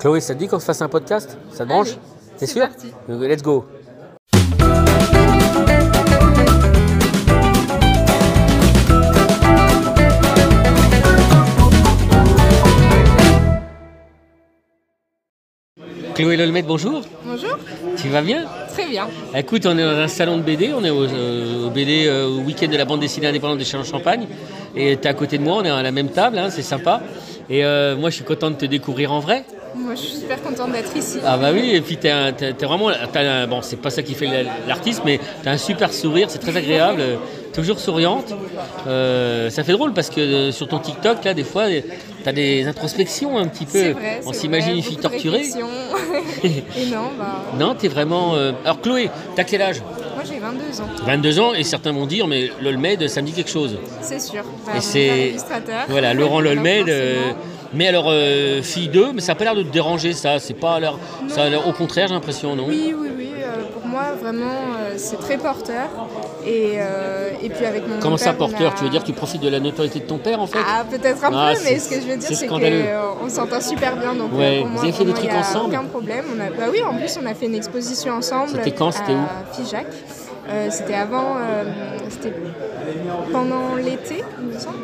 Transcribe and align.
Chloé, 0.00 0.20
ça 0.22 0.32
te 0.32 0.38
dit 0.38 0.48
qu'on 0.48 0.58
se 0.58 0.64
fasse 0.64 0.80
un 0.80 0.88
podcast? 0.88 1.36
Ça 1.52 1.64
te 1.64 1.68
branche? 1.68 1.90
T'es 2.38 2.46
c'est 2.46 2.54
sûr? 2.54 2.62
parti. 2.62 2.86
Let's 3.06 3.42
go. 3.42 3.66
Chloé 16.14 16.38
Lolmet, 16.38 16.62
bonjour. 16.62 17.02
Bonjour. 17.26 17.58
Tu 17.98 18.08
vas 18.08 18.22
bien? 18.22 18.46
Très 18.72 18.86
bien. 18.86 19.06
Écoute, 19.36 19.66
on 19.66 19.76
est 19.76 19.82
dans 19.82 19.98
un 19.98 20.08
salon 20.08 20.38
de 20.38 20.42
BD, 20.42 20.72
on 20.74 20.82
est 20.82 20.88
au, 20.88 21.04
euh, 21.04 21.66
au 21.66 21.70
BD 21.70 22.06
euh, 22.06 22.26
au 22.26 22.38
week-end 22.40 22.68
de 22.68 22.76
la 22.78 22.86
bande 22.86 23.00
dessinée 23.00 23.26
indépendante 23.26 23.58
de 23.58 23.64
Châlons-Champagne. 23.64 24.26
Et 24.74 24.96
tu 24.96 25.02
es 25.02 25.06
à 25.10 25.12
côté 25.14 25.36
de 25.36 25.42
moi, 25.42 25.56
on 25.56 25.64
est 25.64 25.68
à 25.70 25.82
la 25.82 25.92
même 25.92 26.08
table, 26.08 26.38
hein, 26.38 26.48
c'est 26.48 26.62
sympa. 26.62 27.02
Et 27.50 27.66
euh, 27.66 27.96
moi, 27.96 28.08
je 28.08 28.14
suis 28.14 28.24
content 28.24 28.50
de 28.50 28.56
te 28.56 28.64
découvrir 28.64 29.12
en 29.12 29.20
vrai. 29.20 29.44
Moi, 29.74 29.94
je 29.94 30.00
suis 30.00 30.16
super 30.18 30.42
contente 30.42 30.72
d'être 30.72 30.96
ici. 30.96 31.18
Ah 31.24 31.36
bah 31.36 31.50
oui, 31.52 31.70
et 31.74 31.80
puis 31.80 31.96
t'es, 31.96 32.10
un- 32.10 32.32
t'es- 32.32 32.52
t'es 32.52 32.66
vraiment, 32.66 32.90
t'as 33.12 33.20
un- 33.22 33.46
bon 33.46 33.62
c'est 33.62 33.76
pas 33.76 33.90
ça 33.90 34.02
qui 34.02 34.14
fait 34.14 34.26
la- 34.26 34.50
l'artiste, 34.68 35.02
mais 35.04 35.20
t'as 35.42 35.52
un 35.52 35.58
super 35.58 35.92
sourire, 35.92 36.26
c'est 36.30 36.38
très 36.38 36.56
agréable, 36.56 37.02
toujours 37.54 37.78
souriante. 37.78 38.34
Euh, 38.86 39.50
ça 39.50 39.62
fait 39.64 39.72
drôle 39.72 39.92
parce 39.92 40.10
que 40.10 40.20
euh, 40.20 40.52
sur 40.52 40.68
ton 40.68 40.78
TikTok 40.78 41.24
là, 41.24 41.34
des 41.34 41.44
fois, 41.44 41.64
t'as 42.24 42.32
des 42.32 42.66
introspections 42.66 43.38
un 43.38 43.46
petit 43.46 43.64
peu. 43.66 43.78
C'est 43.78 43.92
vrai. 43.92 44.20
On 44.26 44.32
c'est 44.32 44.40
s'imagine 44.40 44.68
vrai, 44.70 44.76
une 44.78 44.82
fille 44.82 44.96
torturée. 44.96 45.42
Et 46.44 46.86
non, 46.86 47.10
bah, 47.18 47.44
Non, 47.58 47.74
t'es 47.74 47.88
vraiment. 47.88 48.34
euh, 48.34 48.52
Alors 48.64 48.80
Chloé, 48.80 49.10
t'as 49.36 49.44
quel 49.44 49.62
âge? 49.62 49.80
Moi 50.14 50.24
j'ai 50.28 50.38
22 50.38 50.80
ans, 50.82 50.88
22 51.06 51.40
ans, 51.40 51.54
et 51.54 51.62
certains 51.64 51.92
vont 51.92 52.04
dire, 52.06 52.26
mais 52.26 52.50
l'Olmed, 52.60 53.08
ça 53.08 53.22
me 53.22 53.26
dit 53.26 53.32
quelque 53.32 53.50
chose. 53.50 53.78
c'est 54.02 54.20
sûr. 54.20 54.42
Bah, 54.66 54.72
Et 54.72 54.74
mon 54.76 54.80
c'est- 54.80 55.06
père 55.06 55.14
est 55.14 55.28
illustrateur. 55.30 55.80
Voilà, 55.88 56.12
Laurent 56.14 56.36
Donc, 56.42 56.44
Lolmed. 56.54 56.88
euh, 56.88 57.14
forcément. 57.14 57.36
Mais 57.72 57.86
alors, 57.88 58.06
euh, 58.08 58.62
fille 58.62 58.88
2, 58.88 59.12
mais 59.12 59.20
ça 59.20 59.32
n'a 59.32 59.36
pas 59.36 59.44
l'air 59.44 59.54
de 59.54 59.62
te 59.62 59.68
déranger 59.72 60.12
ça. 60.12 60.38
C'est 60.38 60.54
pas 60.54 60.78
l'air. 60.80 60.94
Ça 61.28 61.44
a 61.44 61.48
l'air 61.48 61.66
au 61.66 61.72
contraire, 61.72 62.08
j'ai 62.08 62.14
l'impression, 62.14 62.56
non? 62.56 62.64
Oui, 62.68 62.94
oui, 62.98 63.08
oui. 63.16 63.32
euh, 63.38 63.62
pour 63.72 63.86
moi, 63.86 64.12
vraiment, 64.20 64.44
euh, 64.78 64.94
c'est 64.96 65.18
très 65.18 65.38
porteur. 65.38 65.88
Et, 66.46 66.78
et 67.42 67.48
puis 67.50 67.66
avec 67.66 67.86
mon 67.86 67.98
Comment 68.00 68.16
ça, 68.16 68.32
porteur? 68.32 68.72
a- 68.72 68.74
Tu 68.74 68.84
veux 68.84 68.90
dire 68.90 69.02
que 69.02 69.06
tu 69.06 69.12
profites 69.12 69.42
de 69.42 69.48
la 69.48 69.60
notoriété 69.60 70.00
de 70.00 70.04
ton 70.06 70.16
père 70.18 70.40
en 70.40 70.46
fait? 70.46 70.58
Ah, 70.66 70.84
peut-être 70.90 71.22
un 71.24 71.30
Ah, 71.34 71.52
peu, 71.54 71.60
mais 71.64 71.78
ce 71.78 71.88
que 71.90 71.96
je 72.00 72.06
veux 72.06 72.16
dire, 72.16 72.30
c'est 72.32 72.46
qu'on 72.46 73.28
s'entend 73.28 73.60
super 73.60 73.96
bien. 73.96 74.14
Donc, 74.14 74.32
Ouais, 74.32 74.64
vous 74.72 74.82
avez 74.82 74.92
fait 74.92 75.04
des 75.04 75.12
trucs 75.12 75.32
ensemble? 75.34 75.74
Aucun 75.74 75.84
problème. 75.84 76.24
On 76.34 76.40
a, 76.40 76.48
bah 76.50 76.64
oui, 76.72 76.78
en 76.88 76.96
plus, 76.96 77.18
on 77.22 77.26
a 77.26 77.34
fait 77.34 77.46
une 77.46 77.54
exposition 77.54 78.14
ensemble. 78.14 78.50
C'était 78.54 78.70
quand 78.72 78.90
C'était 78.90 79.12
à 79.12 79.16
où? 79.16 79.54
Figeac. 79.54 79.86
Euh, 80.50 80.68
c'était 80.70 80.94
avant, 80.94 81.36
euh, 81.36 81.64
c'était 82.08 82.32
pendant 83.32 83.76
l'été, 83.76 84.24
il 84.40 84.46
me 84.48 84.58
semble. 84.58 84.78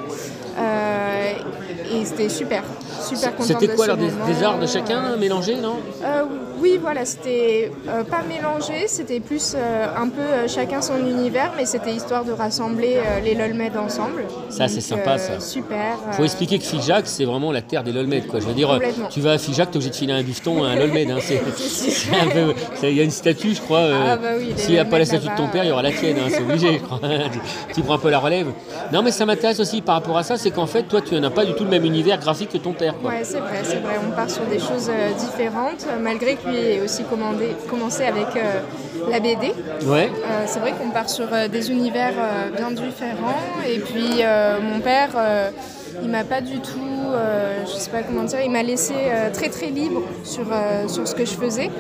Euh, 0.58 1.32
et 1.92 2.04
c'était 2.04 2.28
super, 2.28 2.62
super 3.00 3.36
contente 3.36 3.46
C'était 3.60 3.74
quoi 3.74 3.84
alors 3.86 3.96
des, 3.96 4.42
arts 4.42 4.58
de 4.58 4.66
chacun 4.66 5.16
mélangés, 5.16 5.56
non? 5.56 5.76
Euh, 6.04 6.22
Oui, 6.58 6.78
voilà, 6.80 7.04
c'était 7.04 7.70
euh, 7.88 8.02
pas 8.02 8.22
mélangé, 8.22 8.88
c'était 8.88 9.20
plus 9.20 9.54
euh, 9.54 9.86
un 9.94 10.08
peu 10.08 10.20
euh, 10.20 10.48
chacun 10.48 10.80
son 10.80 10.98
univers, 10.98 11.52
mais 11.56 11.66
c'était 11.66 11.92
histoire 11.92 12.24
de 12.24 12.32
rassembler 12.32 12.98
les 13.22 13.34
LOLMED 13.34 13.76
ensemble. 13.76 14.24
Ça, 14.48 14.68
c'est 14.68 14.80
sympa, 14.80 15.18
ça. 15.18 15.38
Super. 15.38 15.98
Faut 16.12 16.24
expliquer 16.24 16.58
que 16.58 16.64
Figeac, 16.64 17.06
c'est 17.06 17.24
vraiment 17.24 17.52
la 17.52 17.60
terre 17.60 17.84
des 17.84 17.92
Lolmed. 17.92 18.26
Quoi. 18.26 18.40
Je 18.40 18.46
veux 18.46 18.54
dire, 18.54 18.80
tu 19.10 19.20
vas 19.20 19.32
à 19.32 19.38
Figeac, 19.38 19.70
t'es 19.70 19.76
obligé 19.76 19.90
de 19.90 19.96
filer 19.96 20.12
un 20.14 20.22
bifton 20.22 20.64
à 20.64 20.68
un 20.68 20.76
Lolmed. 20.76 21.10
Hein. 21.10 21.18
Il 22.82 22.96
y 22.96 23.00
a 23.00 23.02
une 23.02 23.10
statue, 23.10 23.54
je 23.54 23.60
crois. 23.60 23.82
Ah, 23.82 24.16
bah 24.16 24.28
oui, 24.38 24.52
S'il 24.56 24.72
n'y 24.72 24.78
a 24.78 24.84
pas 24.84 24.98
la 24.98 25.04
statue 25.04 25.28
de 25.28 25.36
ton 25.36 25.48
père, 25.48 25.64
il 25.64 25.68
y 25.68 25.72
aura 25.72 25.82
la 25.82 25.92
tienne. 25.92 26.16
hein, 26.18 26.28
c'est 26.30 26.42
obligé, 26.42 26.78
je 26.78 26.82
crois. 26.84 27.00
tu, 27.74 27.82
prends 27.82 27.94
un 27.94 27.98
peu 27.98 28.10
la 28.10 28.18
relève. 28.18 28.46
Non, 28.92 29.02
mais 29.02 29.10
ça 29.10 29.26
m'intéresse 29.26 29.60
aussi 29.60 29.82
par 29.82 29.96
rapport 29.96 30.16
à 30.16 30.22
ça, 30.22 30.36
c'est 30.36 30.50
qu'en 30.50 30.66
fait, 30.66 30.84
toi, 30.84 31.00
tu 31.00 31.18
n'as 31.18 31.30
pas 31.30 31.44
du 31.44 31.54
tout 31.54 31.64
le 31.64 31.70
même 31.70 31.84
univers 31.84 32.18
graphique 32.18 32.50
que 32.50 32.58
ton 32.58 32.72
père. 32.72 32.94
Quoi. 32.98 33.10
Ouais, 33.10 33.24
c'est 33.24 33.40
vrai, 33.40 33.60
c'est 33.62 33.80
vrai. 33.80 33.94
On 34.06 34.14
part 34.14 34.30
sur 34.30 34.44
des 34.44 34.58
choses 34.58 34.90
différentes, 35.18 35.86
malgré 36.02 36.36
que 36.36 36.45
lui 36.46 36.56
ait 36.56 36.80
aussi 36.80 37.04
commandé, 37.04 37.56
commencé 37.68 38.04
avec 38.04 38.36
euh, 38.36 38.60
la 39.10 39.20
BD. 39.20 39.52
Ouais. 39.86 40.10
Euh, 40.10 40.44
c'est 40.46 40.60
vrai 40.60 40.72
qu'on 40.72 40.90
part 40.90 41.08
sur 41.08 41.32
euh, 41.32 41.48
des 41.48 41.70
univers 41.70 42.14
bien 42.56 42.70
différents. 42.70 43.62
Et 43.68 43.78
puis 43.78 44.22
mon 44.62 44.80
père, 44.80 45.10
il 46.02 46.08
m'a 46.08 46.24
pas 46.24 46.40
du 46.40 46.60
tout, 46.60 47.12
je 47.66 47.72
sais 47.72 47.90
pas 47.90 48.02
comment 48.02 48.24
dire, 48.24 48.40
il 48.44 48.50
m'a 48.50 48.62
laissé 48.62 48.94
très 49.32 49.48
très 49.48 49.66
libre 49.66 50.02
sur, 50.24 50.46
sur 50.88 51.06
ce 51.06 51.14
que 51.14 51.24
je 51.24 51.34
faisais. 51.34 51.70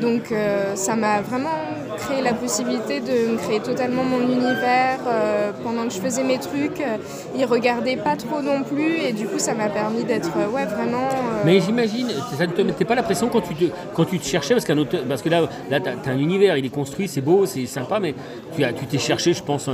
Donc 0.00 0.32
ça 0.74 0.96
m'a 0.96 1.20
vraiment 1.20 1.50
créé 2.00 2.22
la 2.22 2.34
possibilité 2.34 3.00
de 3.00 3.32
me 3.32 3.36
créer 3.38 3.60
totalement 3.60 4.02
mon 4.04 4.20
univers 4.20 4.98
euh, 5.06 5.52
pendant 5.62 5.84
que 5.86 5.92
je 5.94 5.98
faisais 6.00 6.22
mes 6.24 6.38
trucs. 6.38 6.80
euh, 6.80 6.96
il 7.36 7.44
regardait 7.44 7.96
pas 7.96 8.16
trop 8.16 8.40
non 8.42 8.62
plus 8.62 8.96
et 9.06 9.12
du 9.12 9.26
coup 9.26 9.38
ça 9.38 9.54
m'a 9.54 9.68
permis 9.68 10.04
d'être 10.04 10.30
euh, 10.36 10.48
ouais 10.54 10.64
vraiment. 10.66 11.08
euh, 11.08 11.42
Mais 11.44 11.60
j'imagine, 11.60 12.08
ça 12.36 12.46
ne 12.46 12.52
te 12.52 12.62
mettait 12.62 12.84
pas 12.84 12.94
la 12.94 13.02
pression 13.02 13.28
quand 13.28 13.40
tu 13.40 13.54
te, 13.54 13.64
quand 13.94 14.04
tu 14.04 14.18
te 14.18 14.26
cherchais, 14.26 14.54
parce, 14.54 14.64
qu'un 14.64 14.78
auteur, 14.78 15.02
parce 15.08 15.22
que 15.22 15.28
là, 15.28 15.42
là 15.70 15.80
tu 15.80 15.88
as, 15.88 16.12
un 16.12 16.18
univers, 16.18 16.56
il 16.56 16.64
est 16.66 16.74
construit, 16.74 17.08
c'est 17.08 17.20
beau, 17.20 17.46
c'est 17.46 17.66
sympa, 17.66 18.00
mais 18.00 18.14
tu 18.56 18.64
as- 18.64 18.72
tu 18.72 18.86
t'es 18.86 18.98
cherché, 18.98 19.32
je 19.32 19.42
pense, 19.42 19.68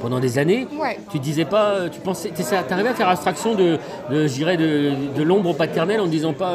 pendant 0.00 0.20
des 0.20 0.38
années. 0.38 0.66
Ouais. 0.80 0.98
Tu 1.10 1.18
disais 1.18 1.44
pas, 1.44 1.88
tu 1.90 2.00
pensais, 2.00 2.30
tu 2.34 2.42
arrivais 2.72 2.90
à 2.90 2.94
faire 2.94 3.08
abstraction 3.08 3.54
de, 3.54 3.78
de, 4.10 4.26
de, 4.56 4.92
de 5.16 5.22
l'ombre 5.22 5.54
paternelle 5.54 6.00
en 6.00 6.06
ne 6.06 6.10
disant 6.10 6.32
pas, 6.32 6.54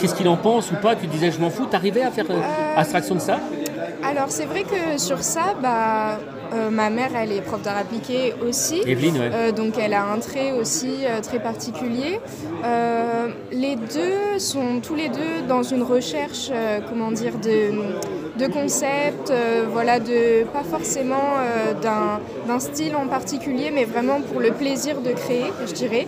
qu'est-ce 0.00 0.14
qu'il 0.14 0.28
en 0.28 0.36
pense 0.36 0.70
ou 0.72 0.76
pas, 0.76 0.96
tu 0.96 1.06
disais, 1.06 1.30
je 1.30 1.40
m'en 1.40 1.50
fous, 1.50 1.66
tu 1.70 1.76
arrivais 1.76 2.02
à 2.02 2.10
faire 2.10 2.26
abstraction 2.76 3.14
de 3.14 3.20
ça? 3.20 3.38
Alors 4.04 4.26
c'est 4.30 4.44
vrai 4.44 4.62
que 4.62 4.98
sur 4.98 5.22
ça, 5.22 5.54
bah, 5.60 6.18
euh, 6.54 6.70
ma 6.70 6.90
mère 6.90 7.10
elle 7.16 7.32
est 7.32 7.40
prof 7.40 7.60
d'art 7.62 7.76
appliqué 7.78 8.34
aussi. 8.46 8.82
Evelyne, 8.86 9.18
ouais. 9.18 9.30
Euh, 9.32 9.52
donc 9.52 9.74
elle 9.80 9.94
a 9.94 10.04
un 10.04 10.18
trait 10.18 10.52
aussi 10.52 11.04
euh, 11.04 11.20
très 11.20 11.40
particulier. 11.40 12.20
Les 13.52 13.76
deux 13.76 14.38
sont 14.38 14.80
tous 14.82 14.94
les 14.94 15.08
deux 15.08 15.42
dans 15.48 15.62
une 15.62 15.82
recherche, 15.82 16.50
comment 16.88 17.10
dire, 17.10 17.34
de, 17.38 17.70
de 18.38 18.52
concept, 18.52 19.30
euh, 19.30 19.64
voilà, 19.70 19.98
de 19.98 20.44
pas 20.44 20.62
forcément 20.62 21.34
d'un 21.80 22.60
style 22.60 22.96
en 22.96 23.06
particulier, 23.06 23.70
mais 23.72 23.84
vraiment 23.84 24.20
pour 24.20 24.40
le 24.40 24.50
plaisir 24.50 25.00
de 25.00 25.10
créer, 25.12 25.52
je 25.66 25.72
dirais. 25.72 26.06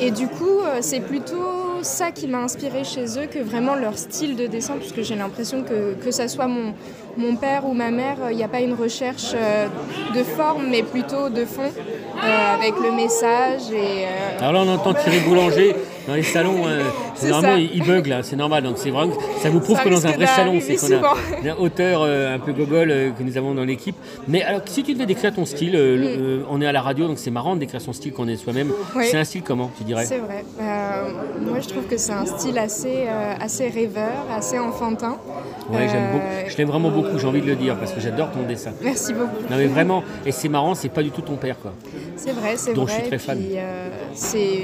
Et 0.00 0.10
du 0.10 0.26
coup, 0.28 0.60
c'est 0.80 1.00
plutôt 1.00 1.57
ça 1.82 2.10
qui 2.10 2.26
m'a 2.26 2.38
inspiré 2.38 2.84
chez 2.84 3.18
eux 3.18 3.26
que 3.26 3.38
vraiment 3.38 3.74
leur 3.74 3.96
style 3.98 4.36
de 4.36 4.46
dessin, 4.46 4.76
puisque 4.78 5.02
j'ai 5.02 5.14
l'impression 5.14 5.62
que 5.62 5.94
que 5.94 6.10
ça 6.10 6.28
soit 6.28 6.46
mon 6.46 6.74
mon 7.16 7.36
père 7.36 7.66
ou 7.66 7.74
ma 7.74 7.90
mère, 7.90 8.16
il 8.30 8.36
n'y 8.36 8.44
a 8.44 8.48
pas 8.48 8.60
une 8.60 8.74
recherche 8.74 9.32
euh, 9.34 9.66
de 10.14 10.22
forme, 10.22 10.68
mais 10.68 10.82
plutôt 10.82 11.28
de 11.28 11.44
fond, 11.44 11.62
euh, 11.62 12.54
avec 12.54 12.74
le 12.80 12.92
message 12.92 13.72
et 13.72 14.06
euh, 14.06 14.48
Alors 14.48 14.64
on 14.64 14.68
entend 14.68 14.94
Thierry 14.94 15.20
Boulanger 15.20 15.74
dans 16.08 16.14
les 16.14 16.22
salons. 16.22 16.66
euh, 16.66 16.82
normalement, 17.22 17.54
ça. 17.54 17.58
il, 17.58 17.70
il 17.76 17.84
bug 17.84 18.06
là, 18.06 18.22
c'est 18.22 18.34
normal. 18.36 18.64
Donc 18.64 18.78
c'est 18.78 18.90
vraiment, 18.90 19.12
ça 19.40 19.50
vous 19.50 19.60
prouve 19.60 19.76
Ça 19.76 19.84
que 19.84 19.90
dans 19.90 20.06
un 20.06 20.12
vrai 20.12 20.26
salon, 20.26 20.58
c'est 20.60 20.76
qu'on 20.76 20.92
a 20.92 21.52
un 21.52 21.56
auteur 21.58 22.02
euh, 22.02 22.34
un 22.34 22.38
peu 22.38 22.52
gogol 22.52 22.90
euh, 22.90 23.10
que 23.10 23.22
nous 23.22 23.36
avons 23.36 23.54
dans 23.54 23.64
l'équipe. 23.64 23.94
Mais 24.26 24.42
alors, 24.42 24.62
si 24.66 24.82
tu 24.82 24.94
devais 24.94 25.06
décrire 25.06 25.32
ton 25.34 25.44
style, 25.44 25.76
euh, 25.76 26.40
euh, 26.40 26.42
on 26.50 26.60
est 26.60 26.66
à 26.66 26.72
la 26.72 26.80
radio, 26.80 27.06
donc 27.06 27.18
c'est 27.18 27.30
marrant 27.30 27.54
de 27.54 27.60
décrire 27.60 27.80
son 27.80 27.92
style 27.92 28.12
qu'on 28.12 28.26
est 28.26 28.36
soi-même. 28.36 28.72
Oui. 28.96 29.04
C'est 29.10 29.18
un 29.18 29.24
style 29.24 29.42
comment, 29.42 29.70
tu 29.76 29.84
dirais? 29.84 30.06
C'est 30.06 30.18
vrai. 30.18 30.44
Moi, 31.40 31.60
je 31.60 31.68
trouve 31.68 31.84
que 31.84 31.96
c'est 31.96 32.12
un 32.12 32.26
style 32.26 32.58
assez, 32.58 33.06
assez 33.40 33.68
rêveur, 33.68 34.26
assez 34.34 34.58
enfantin. 34.58 35.18
Ouais, 35.70 35.86
j'aime 35.88 36.04
Euh, 36.04 36.12
beaucoup. 36.12 36.50
Je 36.50 36.56
l'aime 36.56 36.68
vraiment 36.68 36.90
beaucoup, 36.90 37.18
j'ai 37.18 37.26
envie 37.26 37.40
de 37.42 37.46
le 37.46 37.56
dire, 37.56 37.76
parce 37.76 37.92
que 37.92 38.00
j'adore 38.00 38.30
ton 38.30 38.42
dessin. 38.42 38.70
Merci 38.82 39.12
beaucoup. 39.12 39.42
Non 39.50 39.56
mais 39.56 39.66
vraiment, 39.66 40.02
et 40.24 40.32
c'est 40.32 40.48
marrant, 40.48 40.74
c'est 40.74 40.88
pas 40.88 41.02
du 41.02 41.10
tout 41.10 41.20
ton 41.22 41.36
père 41.36 41.58
quoi. 41.60 41.72
C'est 42.16 42.32
vrai, 42.32 42.54
c'est 42.56 42.72
Dont 42.72 42.84
vrai. 42.84 42.92
je 42.94 42.98
suis 43.00 43.08
très 43.08 43.18
fan. 43.18 43.38
euh, 43.54 43.88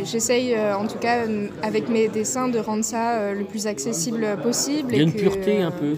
J'essaye, 0.05 0.55
euh, 0.55 0.77
en 0.77 0.87
tout 0.87 0.99
cas, 0.99 1.19
euh, 1.27 1.49
avec 1.63 1.89
mes 1.89 2.09
dessins, 2.09 2.49
de 2.49 2.59
rendre 2.59 2.85
ça 2.85 3.19
euh, 3.19 3.35
le 3.35 3.45
plus 3.45 3.67
accessible 3.67 4.27
possible. 4.43 4.89
Il 4.93 4.97
y 4.97 5.01
a 5.01 5.03
et 5.03 5.07
une 5.07 5.13
que, 5.13 5.19
pureté 5.21 5.63
euh, 5.63 5.67
un 5.67 5.71
peu. 5.71 5.95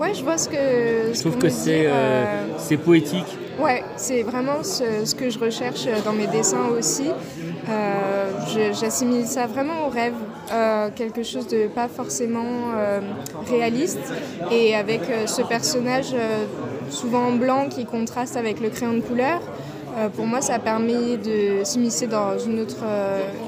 Ouais, 0.00 0.12
je 0.14 0.22
vois 0.22 0.36
ce 0.38 0.48
que. 0.48 1.14
Je 1.14 1.20
trouve 1.20 1.38
que 1.38 1.48
c'est 1.48 1.84
euh, 1.86 2.44
c'est 2.58 2.76
poétique. 2.76 3.38
Ouais, 3.58 3.82
c'est 3.96 4.22
vraiment 4.22 4.62
ce, 4.62 4.84
ce 5.06 5.14
que 5.14 5.30
je 5.30 5.38
recherche 5.38 5.86
dans 6.04 6.12
mes 6.12 6.26
dessins 6.26 6.68
aussi. 6.78 7.08
Euh, 7.68 8.30
J'assimile 8.72 9.26
ça 9.26 9.46
vraiment 9.46 9.86
au 9.86 9.90
rêve, 9.90 10.14
euh, 10.52 10.88
quelque 10.94 11.22
chose 11.22 11.48
de 11.48 11.66
pas 11.66 11.88
forcément 11.88 12.72
euh, 12.76 13.00
réaliste. 13.48 14.12
Et 14.50 14.74
avec 14.74 15.00
ce 15.26 15.42
personnage 15.42 16.14
souvent 16.90 17.26
en 17.26 17.32
blanc 17.32 17.68
qui 17.68 17.84
contraste 17.84 18.36
avec 18.36 18.60
le 18.60 18.70
crayon 18.70 18.94
de 18.94 19.00
couleur, 19.00 19.40
pour 20.14 20.26
moi 20.26 20.40
ça 20.42 20.54
a 20.54 20.58
permis 20.58 21.16
de 21.16 21.64
s'immiscer 21.64 22.06
dans 22.06 22.38
une 22.38 22.60
autre, 22.60 22.84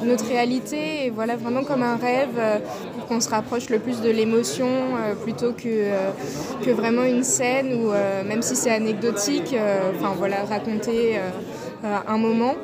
une 0.03 0.11
autre 0.11 0.27
réalité. 0.27 1.07
Et 1.07 1.11
voilà, 1.11 1.37
vraiment 1.37 1.63
comme 1.63 1.83
un 1.83 1.97
rêve, 1.97 2.61
pour 2.95 3.07
qu'on 3.07 3.21
se 3.21 3.29
rapproche 3.29 3.71
le 3.71 3.79
plus 3.79 4.01
de 4.01 4.11
l'émotion 4.11 4.69
plutôt 5.23 5.53
que, 5.53 5.91
que 6.65 6.71
vraiment 6.71 7.05
une 7.05 7.23
scène 7.23 7.73
où, 7.75 7.93
même 8.27 8.43
si 8.43 8.57
c'est 8.57 8.73
anecdotique, 8.73 9.55
voilà, 10.17 10.45
raconter 10.45 11.19
un 11.85 12.19
moment. 12.19 12.55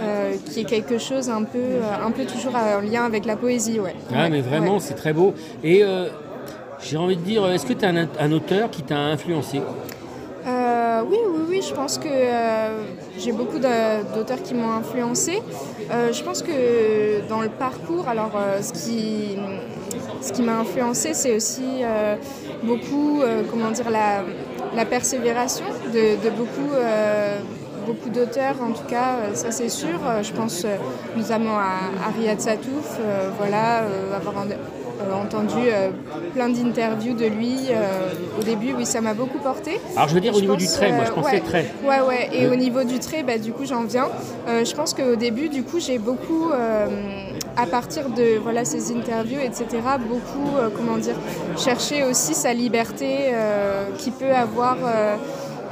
Euh, 0.00 0.34
qui 0.50 0.60
est 0.60 0.64
quelque 0.64 0.98
chose 0.98 1.28
un 1.30 1.42
peu, 1.44 1.58
euh, 1.58 2.06
un 2.06 2.10
peu 2.10 2.24
toujours 2.24 2.54
en 2.56 2.80
lien 2.80 3.04
avec 3.04 3.24
la 3.26 3.36
poésie, 3.36 3.78
ouais. 3.80 3.94
Ah 4.10 4.22
Ouais, 4.22 4.30
mais 4.30 4.40
vraiment, 4.40 4.74
ouais. 4.74 4.80
c'est 4.80 4.94
très 4.94 5.12
beau. 5.12 5.34
Et 5.62 5.82
euh, 5.84 6.08
j'ai 6.80 6.96
envie 6.96 7.16
de 7.16 7.22
dire, 7.22 7.46
est-ce 7.50 7.66
que 7.66 7.72
tu 7.74 7.84
as 7.84 7.88
un, 7.90 8.08
un 8.18 8.32
auteur 8.32 8.70
qui 8.70 8.82
t'a 8.82 8.98
influencé? 8.98 9.60
Oui, 11.04 11.18
oui, 11.34 11.40
oui, 11.48 11.62
je 11.68 11.74
pense 11.74 11.98
que 11.98 12.08
j'ai 13.18 13.32
beaucoup 13.32 13.58
d'auteurs 13.58 14.40
qui 14.42 14.54
m'ont 14.54 14.70
influencé. 14.70 15.42
Je 15.90 16.22
pense 16.22 16.42
que 16.42 17.26
dans 17.28 17.40
le 17.40 17.48
parcours, 17.48 18.06
alors 18.08 18.30
ce 18.60 18.72
qui, 18.72 19.36
ce 20.20 20.32
qui 20.32 20.42
m'a 20.42 20.58
influencé, 20.60 21.12
c'est 21.12 21.34
aussi 21.34 21.82
beaucoup, 22.62 23.20
comment 23.50 23.72
dire, 23.72 23.90
la, 23.90 24.22
la 24.76 24.84
persévération 24.84 25.64
de, 25.92 26.22
de 26.24 26.30
beaucoup 26.30 26.70
beaucoup 27.86 28.08
d'auteurs, 28.08 28.56
en 28.62 28.72
tout 28.72 28.86
cas, 28.88 29.16
euh, 29.20 29.34
ça 29.34 29.50
c'est 29.50 29.68
sûr. 29.68 29.98
Euh, 30.06 30.22
je 30.22 30.32
pense 30.32 30.64
euh, 30.64 30.76
notamment 31.16 31.58
à, 31.58 32.06
à 32.06 32.10
Riyad 32.16 32.40
Satouf, 32.40 32.98
voilà, 33.38 33.82
avoir 34.14 34.34
entendu 35.20 35.68
plein 36.34 36.48
d'interviews 36.48 37.14
de 37.14 37.26
lui 37.26 37.56
au 38.38 38.42
début, 38.42 38.72
oui, 38.76 38.86
ça 38.86 39.00
m'a 39.00 39.14
beaucoup 39.14 39.38
porté. 39.38 39.80
Alors 39.96 40.08
je 40.08 40.14
veux 40.14 40.20
dire 40.20 40.34
au 40.34 40.40
niveau 40.40 40.56
du 40.56 40.66
trait, 40.66 40.92
moi 40.92 41.04
je 41.06 41.12
pensais 41.12 41.32
ouais, 41.32 41.40
trait. 41.40 41.66
Ouais, 41.84 42.00
ouais, 42.00 42.30
et 42.32 42.46
au 42.48 42.54
niveau 42.54 42.84
du 42.84 42.98
trait, 42.98 43.22
bah, 43.22 43.38
du 43.38 43.52
coup 43.52 43.64
j'en 43.64 43.84
viens. 43.84 44.08
je 44.46 44.74
pense 44.74 44.94
qu'au 44.94 45.16
début, 45.16 45.48
du 45.48 45.62
coup, 45.62 45.80
j'ai 45.80 45.98
beaucoup, 45.98 46.50
à 47.56 47.66
partir 47.66 48.08
de 48.10 48.38
voilà, 48.42 48.64
ces 48.64 48.92
interviews, 48.92 49.40
etc., 49.40 49.66
beaucoup, 50.08 50.50
comment 50.76 50.98
dire, 50.98 51.16
cherché 51.56 52.04
aussi 52.04 52.34
sa 52.34 52.52
liberté 52.52 53.32
qui 53.98 54.10
peut 54.10 54.32
avoir 54.32 54.76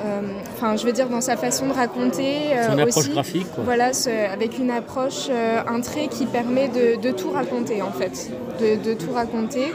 euh, 0.05 0.23
enfin, 0.61 0.77
je 0.77 0.85
veux 0.85 0.93
dire 0.93 1.09
dans 1.09 1.21
sa 1.21 1.37
façon 1.37 1.67
de 1.67 1.73
raconter. 1.73 2.53
Euh, 2.55 2.73
une 2.73 2.81
approche 2.81 3.11
graphique. 3.11 3.47
Voilà, 3.65 3.91
avec 4.33 4.59
une 4.59 4.71
approche, 4.71 5.29
euh, 5.31 5.63
un 5.67 5.81
trait 5.81 6.09
qui 6.09 6.27
permet 6.27 6.69
de, 6.69 7.11
tout 7.13 7.31
raconter 7.31 7.83
en 7.83 7.91
fait, 7.91 8.31
de, 8.61 8.95
tout 8.95 9.13
raconter. 9.13 9.73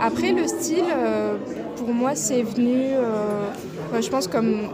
après, 0.00 0.32
le 0.32 0.46
style, 0.46 0.84
pour 1.76 1.88
moi, 1.88 2.12
c'est 2.14 2.42
venu, 2.42 2.94
je 4.00 4.08
pense 4.08 4.26
comme 4.26 4.68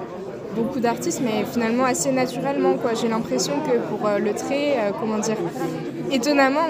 beaucoup 0.56 0.80
d'artistes, 0.80 1.20
mais 1.22 1.44
finalement 1.44 1.84
assez 1.84 2.10
naturellement. 2.10 2.74
Quoi. 2.74 2.94
J'ai 2.94 3.08
l'impression 3.08 3.54
que 3.60 3.78
pour 3.88 4.08
le 4.18 4.32
trait, 4.34 4.76
comment 5.00 5.18
dire, 5.18 5.36
étonnamment, 6.10 6.66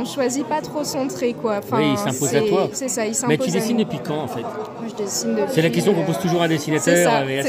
on 0.00 0.04
choisit 0.04 0.46
pas 0.46 0.60
trop 0.60 0.84
son 0.84 1.06
trait. 1.06 1.34
Quoi. 1.34 1.58
Enfin, 1.58 1.78
oui, 1.78 1.92
il 1.92 1.98
s'impose 1.98 2.34
à 2.34 2.40
toi. 2.40 2.68
C'est 2.72 2.88
ça, 2.88 3.06
il 3.06 3.14
Mais 3.28 3.38
tu 3.38 3.50
dessines 3.50 3.76
depuis 3.76 4.00
quand 4.04 4.20
en 4.20 4.28
fait? 4.28 4.44
C'est 5.48 5.62
la 5.62 5.70
question 5.70 5.94
qu'on 5.94 6.04
pose 6.04 6.18
toujours 6.18 6.42
à 6.42 6.44
un 6.44 6.48
dessinateur. 6.48 7.24
mais 7.26 7.42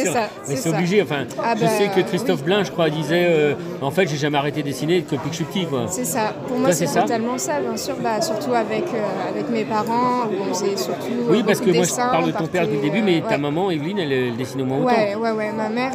c'est 0.55 0.69
obligé. 0.69 1.01
Enfin, 1.01 1.25
ah 1.41 1.53
je 1.55 1.61
bah, 1.61 1.67
sais 1.67 1.87
que 1.89 2.01
Christophe 2.07 2.43
Blin, 2.43 2.63
je 2.63 2.71
crois, 2.71 2.89
disait 2.89 3.27
euh, 3.29 3.53
En 3.81 3.91
fait, 3.91 4.07
j'ai 4.07 4.17
jamais 4.17 4.37
arrêté 4.37 4.61
de 4.61 4.67
dessiner 4.67 5.01
depuis 5.01 5.29
que 5.29 5.35
je 5.35 5.43
suis 5.43 5.45
petit. 5.45 5.67
C'est 5.87 6.05
ça. 6.05 6.33
Pour 6.47 6.57
moi, 6.57 6.71
c'est 6.71 6.85
totalement 6.85 7.37
ça, 7.37 7.59
bien 7.59 7.77
sûr. 7.77 7.95
Bah, 8.01 8.21
surtout 8.21 8.53
avec, 8.53 8.83
euh, 8.83 9.29
avec 9.29 9.49
mes 9.49 9.63
parents, 9.63 10.25
où 10.25 10.49
on 10.49 10.53
faisait 10.53 10.77
surtout. 10.77 11.11
Euh, 11.11 11.31
oui, 11.31 11.43
parce 11.45 11.59
que 11.59 11.71
moi, 11.71 11.83
je 11.83 11.95
parle 11.95 12.27
de 12.27 12.31
ton 12.31 12.47
père 12.47 12.63
depuis 12.63 12.77
le 12.77 12.81
début, 12.83 13.01
mais 13.01 13.21
ta 13.27 13.37
maman, 13.37 13.71
Evelyne, 13.71 13.99
elle, 13.99 14.35
dessine 14.37 14.61
au 14.61 14.65
moins 14.65 14.79
autant. 14.79 14.87
Ouais, 14.87 15.15
ouais, 15.15 15.31
ouais. 15.31 15.51
Ma 15.51 15.69
mère 15.69 15.93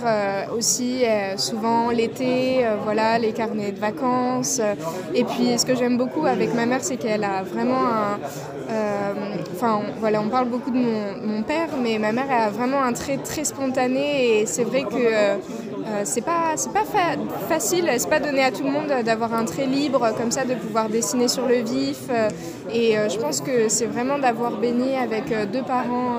aussi, 0.56 1.04
souvent 1.36 1.90
l'été, 1.90 2.64
voilà, 2.84 3.18
les 3.18 3.32
carnets 3.32 3.72
de 3.72 3.80
vacances. 3.80 4.60
et 5.14 5.24
puis, 5.24 5.58
ce 5.58 5.64
que 5.64 5.74
j'aime 5.74 5.96
beaucoup 5.96 6.26
avec 6.26 6.54
ma 6.54 6.66
mère, 6.66 6.82
c'est 6.82 6.96
qu'elle 6.96 7.24
a 7.24 7.42
vraiment 7.42 7.86
un. 7.86 8.18
Enfin, 9.54 9.80
voilà, 10.00 10.20
on 10.20 10.28
parle 10.28 10.48
beaucoup 10.48 10.70
de 10.70 10.76
mon, 10.76 11.35
mon 11.35 11.35
père, 11.42 11.68
mais 11.80 11.98
ma 11.98 12.12
mère 12.12 12.30
a 12.30 12.50
vraiment 12.50 12.82
un 12.82 12.92
trait 12.92 13.18
très 13.18 13.44
spontané 13.44 14.40
et 14.40 14.46
c'est 14.46 14.64
vrai 14.64 14.82
que 14.82 14.94
euh, 14.94 15.36
euh, 15.86 16.02
c'est 16.04 16.24
pas, 16.24 16.54
pas 16.72 16.84
facile, 17.48 17.90
c'est 17.98 18.08
pas 18.08 18.20
donné 18.20 18.42
à 18.42 18.50
tout 18.50 18.64
le 18.64 18.70
monde 18.70 18.92
d'avoir 19.04 19.34
un 19.34 19.44
trait 19.44 19.66
libre 19.66 20.12
comme 20.16 20.30
ça, 20.30 20.44
de 20.44 20.54
pouvoir 20.54 20.88
dessiner 20.88 21.28
sur 21.28 21.46
le 21.46 21.56
vif. 21.56 22.02
Euh, 22.10 22.28
et 22.72 22.96
je 23.08 23.18
pense 23.18 23.40
que 23.40 23.68
c'est 23.68 23.86
vraiment 23.86 24.18
d'avoir 24.18 24.52
baigné 24.58 24.96
avec 24.96 25.32
deux 25.52 25.62
parents 25.62 26.18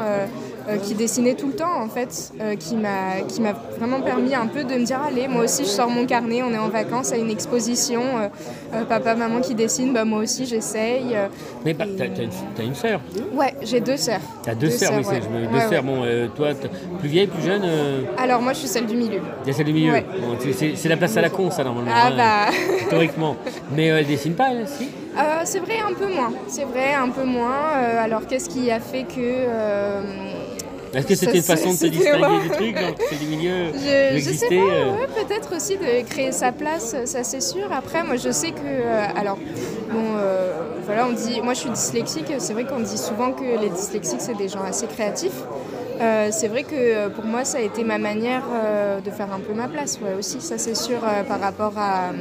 euh, 0.68 0.76
qui 0.80 0.96
dessinait 0.96 1.36
tout 1.36 1.48
le 1.48 1.54
temps 1.54 1.82
en 1.82 1.88
fait, 1.88 2.34
euh, 2.42 2.56
qui 2.56 2.76
m'a 2.76 3.22
qui 3.26 3.40
m'a 3.40 3.54
vraiment 3.54 4.02
permis 4.02 4.36
un 4.36 4.48
peu 4.48 4.66
de 4.66 4.74
me 4.74 4.84
dire 4.84 5.00
allez 5.02 5.30
moi 5.30 5.46
aussi 5.46 5.64
je 5.64 5.70
sors 5.70 5.90
mon 5.90 6.06
carnet, 6.06 6.44
on 6.44 6.52
est 6.52 6.58
en 6.58 6.68
vacances 6.68 7.14
à 7.14 7.18
une 7.18 7.30
exposition, 7.30 8.02
euh, 8.74 8.84
papa 8.84 9.16
maman 9.16 9.40
qui 9.40 9.56
dessine, 9.56 9.94
bah 9.94 10.04
moi 10.04 10.20
aussi 10.20 10.46
j'essaye. 10.46 11.16
Mais 11.64 11.74
bah, 11.74 11.86
t'as, 11.98 12.04
as 12.04 12.66
une, 12.66 12.76
sœur 12.76 13.00
Ouais, 13.34 13.54
j'ai 13.62 13.80
deux 13.80 13.96
sœurs. 13.96 14.20
T'as 14.44 14.56
deux, 14.56 14.70
sœurs, 14.70 14.92
oui, 14.98 15.06
c'est, 15.06 15.22
deux 15.22 15.70
sœurs. 15.70 15.84
Bon, 15.84 16.04
toi, 16.36 16.50
plus 17.00 17.08
vieille, 17.08 17.28
plus 17.28 17.44
jeune 17.44 17.64
Alors 18.18 18.42
moi 18.42 18.52
je 18.52 18.60
suis 18.60 18.68
celle 18.68 18.88
du 18.88 18.98
milieu. 18.98 19.22
C'est 19.46 19.54
celle 19.54 19.68
du 19.68 19.74
milieu. 19.74 19.94
Bon, 19.94 20.38
c'est, 20.52 20.90
la 20.90 20.98
place 20.98 21.16
à 21.16 21.22
la 21.22 21.30
con 21.30 21.50
ça 21.50 21.64
normalement. 21.64 21.92
Ah 21.94 22.08
hein, 22.08 22.14
bah. 22.18 22.58
historiquement. 22.82 23.38
Mais 23.74 23.86
elle 23.86 24.06
dessine 24.08 24.34
pas 24.34 24.50
elle 24.52 24.64
aussi 24.64 24.90
C'est 25.46 25.60
vrai 25.60 25.80
un 25.80 25.94
peu 25.94 26.14
moins. 26.14 26.34
C'est 26.50 26.66
vrai 26.66 26.94
un 26.94 27.08
peu 27.08 27.24
moins. 27.24 27.72
alors 28.02 28.28
qu'est-ce 28.28 28.50
qui 28.50 28.70
a 28.70 28.82
fait 28.82 29.04
que 29.04 30.27
est-ce 30.98 31.08
que 31.08 31.16
c'était 31.16 31.38
une 31.38 31.44
façon 31.44 31.72
de 31.72 31.78
se 31.78 31.86
distinguer 31.86 32.40
du 32.42 32.50
truc, 32.50 33.20
du 33.20 33.28
milieu 33.28 33.66
Je, 33.74 34.20
je 34.20 34.34
sais 34.36 34.48
pas, 34.48 34.56
euh 34.56 35.06
peut-être 35.08 35.56
aussi 35.56 35.78
de 35.78 36.08
créer 36.08 36.32
sa 36.32 36.52
place, 36.52 36.96
ça 37.06 37.24
c'est 37.24 37.42
sûr. 37.42 37.72
Après, 37.72 38.04
moi 38.04 38.16
je 38.16 38.32
sais 38.32 38.52
que. 38.52 38.58
Euh, 38.66 39.06
alors, 39.16 39.38
bon, 39.92 40.16
euh, 40.18 40.54
voilà, 40.86 41.06
on 41.08 41.14
dit. 41.14 41.40
Moi 41.42 41.54
je 41.54 41.60
suis 41.60 41.70
dyslexique, 41.70 42.34
c'est 42.40 42.54
vrai 42.54 42.66
qu'on 42.66 42.80
dit 42.80 42.98
souvent 42.98 43.32
que 43.32 43.44
les 43.44 43.70
dyslexiques 43.70 44.22
c'est 44.22 44.38
des 44.38 44.50
gens 44.50 44.64
assez 44.64 44.88
créatifs. 44.88 45.40
c'est 46.32 46.48
vrai 46.48 46.64
que 46.64 47.10
pour 47.10 47.26
moi, 47.26 47.46
ça 47.46 47.60
a 47.60 47.62
été 47.62 47.84
ma 47.84 48.00
manière 48.00 48.44
de 49.06 49.12
faire 49.12 49.32
un 49.32 49.40
peu 49.40 49.54
ma 49.54 49.68
place, 49.68 50.00
ouais, 50.02 50.16
aussi, 50.18 50.42
ça 50.42 50.58
c'est 50.58 50.76
sûr, 50.76 51.00
par 51.28 51.40
rapport 51.40 51.74
à, 51.78 52.12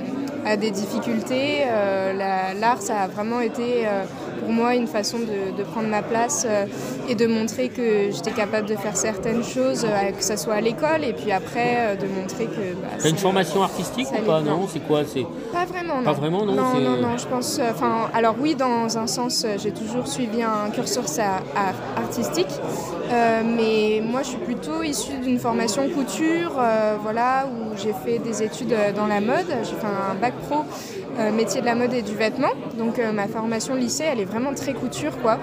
à 0.44 0.56
des 0.56 0.70
difficultés. 0.70 1.64
L'art, 2.61 2.82
ça 2.82 3.00
a 3.00 3.08
vraiment 3.08 3.40
été 3.40 3.87
pour 4.40 4.50
moi 4.50 4.74
une 4.74 4.86
façon 4.86 5.18
de, 5.18 5.62
prendre 5.64 5.88
ma 5.88 6.02
place 6.02 6.46
euh, 6.48 6.66
et 7.08 7.14
de 7.14 7.26
montrer 7.26 7.68
que 7.68 8.10
j'étais 8.12 8.30
capable 8.30 8.68
de 8.68 8.76
faire 8.76 8.96
certaines 8.96 9.42
choses, 9.42 9.84
euh, 9.84 10.10
que 10.12 10.22
ce 10.22 10.36
soit 10.36 10.54
à 10.54 10.60
l'école 10.60 11.02
et 11.02 11.12
puis 11.12 11.32
après 11.32 11.76
euh, 11.76 11.96
de 11.96 12.06
montrer 12.06 12.44
que. 12.44 12.74
Bah, 12.80 12.88
T'as 13.02 13.08
une 13.08 13.16
formation 13.16 13.62
artistique 13.62 14.06
ou 14.12 14.24
pas 14.24 14.40
Non, 14.40 14.66
c'est 14.72 14.80
quoi? 14.80 15.02
C'est 15.04 15.26
pas 15.52 15.64
vraiment. 15.64 15.98
Non. 15.98 16.04
Pas 16.04 16.12
vraiment, 16.12 16.44
non? 16.44 16.54
Non, 16.54 16.80
non, 16.80 16.96
non, 16.98 17.18
je 17.18 17.26
pense. 17.26 17.60
Enfin, 17.70 18.08
alors 18.14 18.36
oui, 18.40 18.54
dans 18.54 18.96
un 18.96 19.06
sens, 19.06 19.44
j'ai 19.58 19.72
toujours 19.72 20.06
suivi 20.06 20.42
un 20.42 20.70
cursus 20.70 21.18
artistique, 21.96 22.52
mais 23.10 24.00
moi, 24.02 24.22
je 24.22 24.28
suis 24.28 24.38
plutôt 24.38 24.82
issue 24.82 25.18
d'une 25.18 25.38
formation 25.38 25.88
couture, 25.88 26.60
voilà, 27.02 27.46
où 27.46 27.76
j'ai 27.76 27.92
fait 27.92 28.18
des 28.18 28.42
études 28.42 28.74
dans 28.94 29.06
la 29.06 29.20
mode. 29.20 29.46
J'ai 29.62 29.76
fait 29.76 29.86
un 29.86 30.14
bac 30.14 30.34
pro 30.48 30.64
métier 31.32 31.60
de 31.60 31.66
la 31.66 31.74
mode 31.74 31.92
et 31.92 32.02
du 32.02 32.14
vêtement. 32.14 32.52
Donc 32.78 33.00
ma 33.12 33.26
formation 33.26 33.74
lycée, 33.74 34.04
elle 34.04 34.20
est 34.20 34.24
vraiment 34.24 34.54
très 34.54 34.72
couture, 34.74 35.16
quoi. 35.22 35.38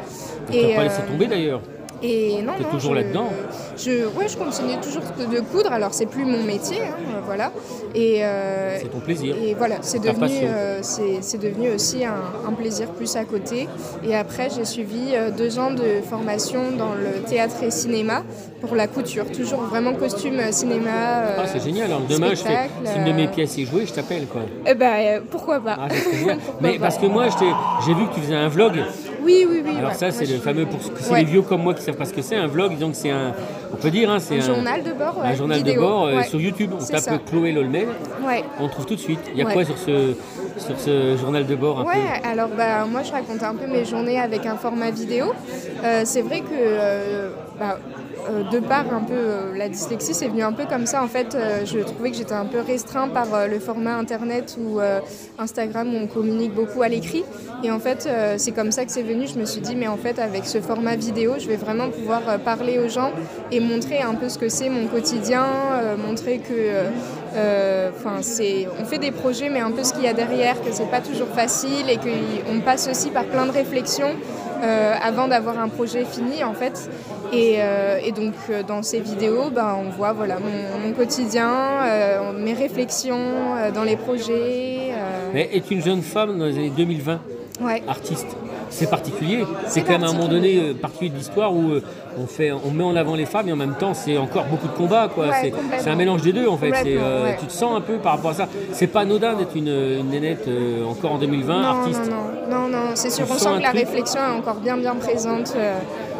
Et 0.51 0.75
pas 0.75 0.83
laissé 0.83 1.01
euh, 1.01 1.11
tomber 1.11 1.27
d'ailleurs? 1.27 1.61
Et 2.03 2.41
non, 2.41 2.53
non, 2.59 2.69
toujours 2.69 2.95
là-dedans. 2.95 3.29
Je, 3.77 4.05
ouais, 4.07 4.27
je 4.27 4.37
continue 4.37 4.75
toujours 4.81 5.03
de 5.17 5.39
coudre. 5.39 5.71
Alors 5.71 5.93
c'est 5.93 6.05
plus 6.05 6.25
mon 6.25 6.43
métier, 6.43 6.81
hein, 6.81 6.95
euh, 6.99 7.21
voilà. 7.25 7.53
Et 7.95 8.23
euh, 8.25 8.77
c'est 8.77 8.89
ton 8.89 8.99
plaisir. 8.99 9.35
Et 9.41 9.53
voilà, 9.53 9.77
c'est 9.81 9.99
devenu, 9.99 10.45
c'est 10.81 11.37
devenu 11.37 11.71
aussi 11.73 12.03
un, 12.03 12.53
plaisir 12.53 12.89
plus 12.89 13.15
à 13.15 13.23
côté. 13.23 13.67
Et 14.05 14.15
après, 14.15 14.49
j'ai 14.55 14.65
suivi 14.65 15.13
deux 15.37 15.57
ans 15.59 15.71
de 15.71 16.01
formation 16.07 16.71
dans 16.77 16.93
le 16.93 17.23
théâtre 17.27 17.63
et 17.63 17.71
cinéma 17.71 18.23
pour 18.61 18.75
la 18.75 18.87
couture, 18.87 19.25
toujours 19.31 19.61
vraiment 19.61 19.93
costume, 19.93 20.39
cinéma. 20.51 20.89
ah, 21.37 21.45
c'est 21.47 21.63
génial. 21.63 21.85
Alors 21.87 22.01
demain, 22.01 22.29
je 22.31 22.35
fais, 22.35 22.69
si 22.85 22.97
une 22.97 23.05
de 23.05 23.11
mes 23.11 23.27
pièces 23.27 23.57
est 23.57 23.65
jouée, 23.65 23.85
je 23.85 23.93
t'appelle 23.93 24.25
quoi. 24.27 24.41
Eh 24.65 24.73
ben, 24.73 25.21
pourquoi 25.31 25.59
pas. 25.59 25.77
Ah, 25.79 25.87
Mais 26.61 26.77
parce 26.79 26.97
que 26.97 27.05
moi, 27.05 27.25
j'ai 27.85 27.93
vu 27.93 28.07
que 28.07 28.13
tu 28.13 28.21
faisais 28.21 28.35
un 28.35 28.49
vlog. 28.49 28.83
Oui, 29.23 29.45
oui, 29.49 29.61
oui. 29.65 29.75
Alors 29.77 29.93
ça, 29.93 30.11
c'est 30.11 30.25
le 30.25 30.37
fameux, 30.37 30.65
pour 30.65 30.79
c'est 30.95 31.15
les 31.15 31.23
vieux 31.23 31.41
comme 31.41 31.63
moi 31.63 31.73
qui 31.73 31.81
savent 31.81 31.95
pas 31.95 32.05
ce 32.05 32.13
que 32.13 32.21
c'est, 32.21 32.35
un 32.35 32.47
vlog, 32.47 32.77
donc 32.77 32.95
c'est 32.95 33.09
un, 33.09 33.33
on 33.73 33.77
peut 33.77 33.91
dire, 33.91 34.09
hein, 34.09 34.19
c'est 34.19 34.37
un, 34.37 34.41
journal 34.41 34.83
de 34.83 34.93
bord, 34.93 35.21
un 35.23 35.35
journal 35.35 35.63
de 35.63 35.73
bord 35.73 36.05
euh, 36.05 36.21
sur 36.23 36.39
YouTube. 36.39 36.71
On 36.79 36.83
tape 36.83 37.25
Chloé 37.25 37.51
Lolmel, 37.51 37.87
ouais. 38.25 38.43
on 38.59 38.67
trouve 38.67 38.85
tout 38.85 38.95
de 38.95 38.99
suite. 38.99 39.19
Il 39.31 39.37
y 39.37 39.41
a 39.41 39.45
quoi 39.45 39.65
sur 39.65 39.77
ce, 39.77 40.13
sur 40.57 40.79
ce 40.79 41.17
journal 41.17 41.45
de 41.45 41.55
bord 41.55 41.79
un 41.79 41.85
Ouais, 41.85 42.21
alors 42.23 42.49
bah, 42.49 42.85
moi 42.85 43.03
je 43.03 43.11
raconte 43.11 43.43
un 43.43 43.55
peu 43.55 43.67
mes 43.67 43.85
journées 43.85 44.19
avec 44.19 44.45
un 44.45 44.55
format 44.55 44.91
vidéo. 44.91 45.33
Euh, 45.83 46.01
c'est 46.05 46.21
vrai 46.21 46.41
que 46.41 46.53
euh, 46.53 47.29
bah, 47.59 47.77
euh, 48.29 48.43
de 48.49 48.59
par 48.59 48.93
un 48.93 49.01
peu 49.01 49.13
euh, 49.13 49.57
la 49.57 49.69
dyslexie, 49.69 50.13
c'est 50.13 50.27
venu 50.27 50.43
un 50.43 50.53
peu 50.53 50.65
comme 50.65 50.85
ça. 50.85 51.03
En 51.03 51.07
fait, 51.07 51.35
euh, 51.35 51.65
je 51.65 51.79
trouvais 51.79 52.11
que 52.11 52.17
j'étais 52.17 52.33
un 52.33 52.45
peu 52.45 52.59
restreint 52.61 53.09
par 53.09 53.47
le 53.47 53.59
format 53.59 53.95
internet 53.95 54.57
ou 54.59 54.79
Instagram 55.37 55.93
où 55.93 55.97
on 55.97 56.07
communique 56.07 56.53
beaucoup 56.53 56.81
à 56.81 56.87
l'écrit. 56.87 57.23
Et 57.63 57.71
en 57.71 57.79
fait, 57.79 58.07
c'est 58.37 58.51
comme 58.51 58.71
ça 58.71 58.85
que 58.85 58.91
c'est 58.91 59.03
venu. 59.03 59.27
Je 59.27 59.39
me 59.39 59.45
suis 59.45 59.61
dit, 59.61 59.75
mais 59.75 59.87
en 59.87 59.97
fait, 59.97 60.19
avec 60.19 60.45
ce 60.45 60.61
format 60.61 60.95
vidéo, 60.95 61.33
je 61.39 61.47
vais 61.47 61.55
vraiment 61.55 61.89
pouvoir 61.89 62.21
parler 62.39 62.79
aux 62.79 62.89
gens 62.89 63.11
et 63.51 63.59
montrer 63.63 64.01
un 64.01 64.15
peu 64.15 64.29
ce 64.29 64.37
que 64.37 64.49
c'est 64.49 64.69
mon 64.69 64.87
quotidien, 64.87 65.45
montrer 66.05 66.39
que 66.39 66.83
enfin 67.95 68.17
c'est 68.21 68.67
on 68.79 68.85
fait 68.85 68.99
des 68.99 69.11
projets 69.11 69.49
mais 69.49 69.59
un 69.59 69.71
peu 69.71 69.83
ce 69.83 69.93
qu'il 69.93 70.03
y 70.03 70.07
a 70.07 70.13
derrière 70.13 70.61
que 70.61 70.71
c'est 70.71 70.89
pas 70.89 71.01
toujours 71.01 71.29
facile 71.29 71.89
et 71.89 71.97
qu'on 71.97 72.59
passe 72.61 72.87
aussi 72.87 73.09
par 73.09 73.25
plein 73.25 73.45
de 73.45 73.51
réflexions 73.51 74.11
avant 75.01 75.27
d'avoir 75.27 75.59
un 75.59 75.69
projet 75.69 76.05
fini 76.05 76.43
en 76.43 76.53
fait 76.53 76.89
euh, 77.33 77.97
et, 78.03 78.11
donc 78.11 78.33
euh, 78.49 78.63
dans 78.63 78.83
ces 78.83 78.99
vidéos, 78.99 79.49
ben, 79.49 79.75
on 79.79 79.89
voit 79.89 80.13
voilà, 80.13 80.37
mon, 80.39 80.91
quotidien, 80.93 81.49
euh, 81.49 82.31
mes 82.33 82.53
réflexions 82.53 83.17
dans 83.73 83.83
les 83.83 83.95
projets. 83.95 84.91
Mais 85.33 85.49
est 85.51 85.69
une 85.71 85.81
jeune 85.81 86.01
femme 86.01 86.37
dans 86.37 86.45
les 86.45 86.57
années 86.57 86.73
2020, 86.75 87.19
ouais. 87.61 87.83
artiste. 87.87 88.27
c'est 88.69 88.89
particulier. 88.89 89.45
C'est 89.67 89.81
quand 89.81 89.93
même 89.93 90.03
à 90.03 90.09
un 90.09 90.13
moment 90.13 90.27
donné 90.27 90.59
euh, 90.59 90.73
particulier 90.73 91.11
de 91.11 91.17
l'histoire 91.17 91.53
où 91.53 91.71
euh, 91.71 91.83
on, 92.17 92.27
fait, 92.27 92.51
on 92.51 92.71
met 92.71 92.83
en 92.83 92.95
avant 92.95 93.15
les 93.15 93.25
femmes 93.25 93.47
et 93.49 93.51
en 93.51 93.57
même 93.57 93.75
temps 93.75 93.93
c'est 93.93 94.17
encore 94.17 94.45
beaucoup 94.45 94.67
de 94.67 94.73
combats. 94.73 95.09
Quoi. 95.13 95.27
Ouais, 95.27 95.53
c'est, 95.79 95.89
un 95.89 95.95
mélange 95.95 96.21
des 96.21 96.33
deux 96.33 96.47
en 96.47 96.57
fait. 96.57 96.73
Euh, 96.85 97.25
ouais. 97.25 97.37
Tu 97.39 97.45
te 97.45 97.51
sens 97.51 97.75
un 97.75 97.81
peu 97.81 97.97
par 97.97 98.13
rapport 98.15 98.31
à 98.31 98.33
ça. 98.33 98.47
C'est 98.71 98.87
pas 98.87 99.01
anodin 99.01 99.33
d'être 99.35 99.55
une, 99.55 99.67
une 99.67 100.09
nénette 100.09 100.47
euh, 100.47 100.85
encore 100.85 101.13
en 101.13 101.17
2020, 101.17 101.61
non, 101.61 101.67
artiste. 101.67 102.01
Non, 102.09 102.17
non, 102.49 102.69
non, 102.69 102.69
non, 102.69 102.91
c'est 102.95 103.09
sûr. 103.09 103.25
On 103.29 103.33
On 103.33 103.37
sent 103.37 103.49
que 103.57 103.61
la 103.61 103.69
truc. 103.69 103.79
réflexion 103.85 104.19
est 104.21 104.37
encore 104.39 104.55
bien, 104.55 104.77
bien 104.77 104.95
présente, 104.95 105.53
euh, 105.55 105.77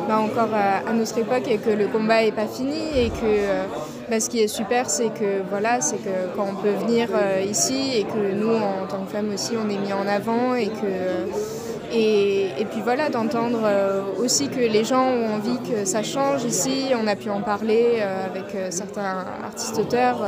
bah, 0.07 0.19
encore 0.19 0.49
à, 0.53 0.89
à 0.89 0.93
notre 0.93 1.17
époque, 1.17 1.47
et 1.47 1.57
que 1.57 1.69
le 1.69 1.87
combat 1.87 2.23
est 2.23 2.31
pas 2.31 2.47
fini, 2.47 2.79
et 2.95 3.09
que 3.09 4.09
bah, 4.09 4.19
ce 4.19 4.29
qui 4.29 4.41
est 4.41 4.47
super, 4.47 4.89
c'est 4.89 5.09
que 5.13 5.41
voilà, 5.49 5.81
c'est 5.81 5.97
que 5.97 6.35
quand 6.35 6.45
on 6.51 6.55
peut 6.61 6.73
venir 6.85 7.09
ici, 7.47 7.97
et 7.97 8.03
que 8.03 8.33
nous, 8.33 8.53
en 8.53 8.87
tant 8.87 9.03
que 9.05 9.11
femmes 9.11 9.31
aussi, 9.33 9.53
on 9.57 9.69
est 9.69 9.77
mis 9.77 9.93
en 9.93 10.07
avant, 10.07 10.55
et 10.55 10.67
que 10.67 11.52
et, 11.93 12.45
et 12.59 12.65
puis 12.65 12.81
voilà, 12.83 13.09
d'entendre 13.09 13.61
euh, 13.63 14.01
aussi 14.19 14.47
que 14.47 14.59
les 14.59 14.83
gens 14.83 15.03
ont 15.05 15.35
envie 15.35 15.57
que 15.69 15.85
ça 15.85 16.03
change 16.03 16.43
ici. 16.43 16.85
On 17.01 17.07
a 17.07 17.15
pu 17.15 17.29
en 17.29 17.41
parler 17.41 17.97
euh, 17.99 18.25
avec 18.25 18.55
euh, 18.55 18.67
certains 18.71 19.25
artistes-auteurs, 19.43 20.25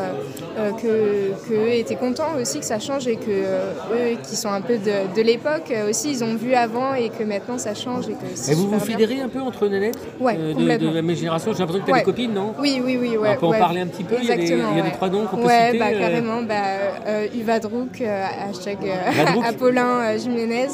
que, 0.81 1.31
que 1.48 1.53
eux 1.53 1.74
étaient 1.74 1.95
contents 1.95 2.36
aussi 2.41 2.60
que 2.60 2.65
ça 2.65 2.79
change 2.79 3.07
et 3.07 3.15
que 3.17 3.29
eux, 3.31 4.17
qui 4.24 4.36
sont 4.36 4.50
un 4.50 4.62
peu 4.62 4.77
de, 4.77 5.13
de 5.15 5.22
l'époque, 5.22 5.74
aussi, 5.89 6.12
ils 6.12 6.24
ont 6.24 6.36
vu 6.36 6.53
avant 6.53 6.93
et 6.93 7.10
que 7.10 7.24
maintenant 7.24 7.57
ça 7.57 7.74
change 7.74 8.07
et 8.07 8.13
que 8.13 8.17
c'est 8.36 8.51
Et 8.51 8.55
vous 8.55 8.63
vous 8.63 8.69
bien. 8.69 8.79
fédérez 8.79 9.19
un 9.22 9.27
peu 9.29 9.41
entre 9.41 9.67
nénettes 9.67 9.98
Ouais, 10.19 10.38
euh, 10.39 10.53
de, 10.53 10.77
de 10.86 10.93
la 10.93 11.01
même 11.01 11.15
génération? 11.15 11.51
J'ai 11.53 11.60
l'impression 11.60 11.81
que 11.81 11.86
tu 11.88 11.91
as 11.91 11.95
Ouais. 11.95 12.00
des 12.01 12.05
copines, 12.05 12.34
non? 12.34 12.53
Oui, 12.60 12.81
oui, 12.84 12.98
oui. 13.00 13.17
Ouais, 13.17 13.29
On 13.36 13.39
peut 13.39 13.45
en 13.48 13.51
ouais. 13.51 13.60
parler 13.60 13.81
un 13.81 13.88
petit 13.88 14.03
peu 14.03 14.15
Il 14.22 14.27
y 14.27 14.31
a 14.31 14.36
des- 14.36 14.41
Exactement, 14.43 14.69
il 14.72 14.77
y 14.77 14.79
a 14.79 14.84
des 14.84 14.89
ouais. 14.89 14.95
trois 14.95 15.10
noms 15.10 15.25
qu'on 15.25 15.38
peut 15.38 15.48
ouais, 15.48 15.65
citer, 15.72 15.79
bah, 15.79 15.91
carrément. 15.98 16.41
Bah, 16.43 16.53
euh, 17.07 17.27
Uva 17.36 17.60
Drouk, 17.60 18.01
euh, 18.01 18.25
hashtag. 18.50 18.77
Apollin 19.48 20.17
Jiménez, 20.17 20.67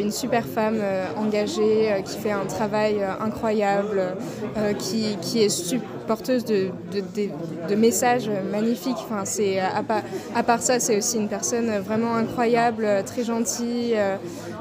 une 0.00 0.12
super 0.12 0.44
femme 0.44 0.78
euh, 0.80 1.06
engagée 1.16 1.92
euh, 1.92 2.00
qui 2.00 2.18
fait 2.18 2.30
un 2.30 2.46
travail 2.46 2.96
euh, 3.00 3.24
incroyable, 3.24 4.02
qui, 4.78 5.42
est 5.42 5.78
porteuse 6.06 6.44
de, 6.44 6.70
messages 7.76 8.30
magnifiques. 8.50 8.96
Enfin, 8.98 9.24
c'est, 9.24 9.60
à, 9.60 10.42
part, 10.42 10.62
ça, 10.62 10.80
c'est 10.80 10.98
aussi 10.98 11.16
une 11.18 11.28
personne 11.28 11.70
vraiment 11.78 12.14
incroyable, 12.14 12.86
très 13.06 13.24
gentille, 13.24 13.96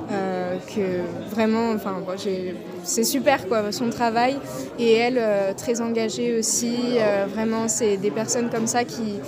que 0.10 1.01
vraiment, 1.31 1.75
c'est 2.84 3.03
super 3.03 3.48
quoi, 3.48 3.72
son 3.72 3.89
travail. 3.89 4.38
Et 4.77 4.93
elle, 4.93 5.22
très 5.55 5.81
engagée 5.81 6.38
aussi. 6.38 6.98
vraiment, 7.34 7.67
c'est 7.67 7.98
des 7.98 8.12
personnes 8.12 8.50
comme 8.50 8.67
ça 8.67 8.84
qui, 8.84 9.19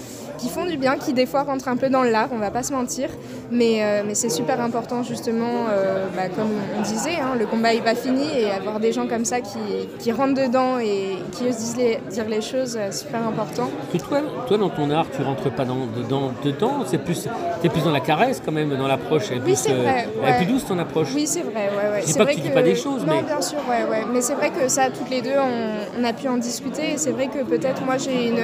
qui 0.42 0.50
font 0.50 0.66
du 0.66 0.78
bien, 0.78 0.98
qui 0.98 1.14
des 1.14 1.26
fois 1.26 1.44
rentrent 1.44 1.68
un 1.68 1.78
peu 1.78 1.90
dans 1.90 2.04
l'art, 2.04 2.30
on 2.32 2.40
va 2.40 2.52
pas 2.52 2.64
se 2.64 2.74
mentir. 2.74 3.10
Mais, 3.54 3.84
euh, 3.84 4.04
mais 4.08 4.16
c'est 4.16 4.30
super 4.30 4.62
important 4.62 5.04
justement, 5.04 5.66
euh, 5.70 6.06
bah, 6.16 6.30
comme 6.34 6.48
on 6.78 6.82
disait, 6.84 7.16
hein, 7.22 7.36
le 7.38 7.46
combat 7.46 7.74
n'est 7.74 7.82
pas 7.82 7.96
fini 7.96 8.24
et 8.40 8.50
avoir 8.50 8.80
des 8.80 8.94
gens 8.94 9.08
comme 9.08 9.26
ça 9.26 9.42
qui, 9.42 9.60
qui 10.00 10.12
rentrent 10.14 10.42
dedans 10.42 10.80
et 10.80 11.18
qui 11.34 11.48
osent 11.50 11.58
disent 11.58 11.76
les- 11.78 12.00
dire 12.10 12.30
les 12.30 12.40
choses, 12.42 12.78
euh, 12.80 12.92
super 12.92 13.28
important. 13.28 13.70
Que 13.92 13.98
toi, 13.98 14.22
toi, 14.48 14.58
dans 14.58 14.70
ton 14.70 14.90
art, 14.90 15.06
tu 15.14 15.22
rentres 15.22 15.52
pas 15.52 15.66
dans, 15.66 15.86
dedans, 15.98 16.32
dedans 16.46 16.86
c'est 16.86 16.98
plus, 17.00 17.28
t'es 17.62 17.68
plus 17.68 17.84
dans 17.84 17.92
la 17.92 18.00
caresse 18.00 18.42
quand 18.44 18.54
même, 18.54 18.70
dans 18.78 18.88
l'approche. 18.88 19.26
Oui, 19.46 19.56
c'est 19.58 19.74
euh, 19.74 19.82
vrai, 19.82 20.08
Elle 20.24 20.34
est 20.34 20.38
plus 20.38 20.46
douce 20.46 20.66
ton 20.66 20.80
approche. 20.80 21.10
Oui, 21.14 21.28
c'est 21.28 21.42
vrai. 21.42 21.70
Ouais, 21.76 21.92
ouais. 21.92 22.02
Je 22.02 22.06
dis 22.06 22.12
C'est 22.14 22.20
pas 22.20 22.26
que 22.26 22.32
vrai 22.32 22.36
tu 22.42 22.48
dis 22.48 22.54
pas 22.54 22.62
des 22.64 22.76
choses, 22.76 23.06
non, 23.06 23.16
mais- 23.18 23.24
bien 23.24 23.42
sûr, 23.42 23.60
ouais, 23.70 23.84
ouais. 23.90 24.06
Mais 24.14 24.22
c'est 24.22 24.36
vrai 24.36 24.52
que 24.52 24.70
ça, 24.70 24.84
toutes 24.90 25.10
les 25.10 25.22
deux, 25.22 25.36
on, 25.38 26.00
on 26.02 26.04
a 26.06 26.14
pu 26.14 26.30
en 26.30 26.38
discuter. 26.38 26.94
Et 26.94 26.98
c'est 26.98 27.12
vrai 27.12 27.28
que 27.28 27.44
peut-être 27.44 27.84
moi, 27.84 27.98
j'ai 27.98 28.30
une, 28.30 28.40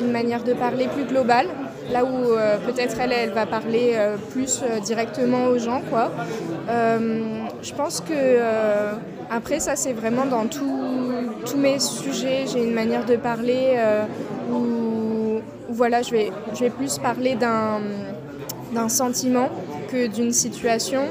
une 0.00 0.12
manière 0.12 0.44
de 0.44 0.52
parler 0.52 0.86
plus 0.86 1.04
globale. 1.04 1.48
Là 1.92 2.04
où 2.04 2.32
euh, 2.32 2.56
peut-être 2.58 2.98
elle, 2.98 3.12
elle 3.12 3.32
va 3.32 3.46
parler 3.46 3.92
euh, 3.94 4.16
plus 4.30 4.62
euh, 4.62 4.80
directement 4.80 5.46
aux 5.46 5.58
gens, 5.58 5.82
quoi. 5.90 6.10
Je 7.62 7.72
pense 7.72 8.00
que 8.00 8.38
après 9.30 9.58
ça, 9.58 9.74
c'est 9.74 9.94
vraiment 9.94 10.26
dans 10.26 10.46
tous 10.46 11.56
mes 11.56 11.78
sujets. 11.78 12.44
J'ai 12.50 12.62
une 12.62 12.74
manière 12.74 13.06
de 13.06 13.16
parler 13.16 13.78
où, 14.52 15.40
voilà, 15.70 16.02
je 16.02 16.10
vais, 16.10 16.70
plus 16.70 16.98
parler 16.98 17.36
d'un 17.36 18.88
sentiment 18.90 19.48
que 19.90 20.08
d'une 20.08 20.32
situation. 20.32 21.04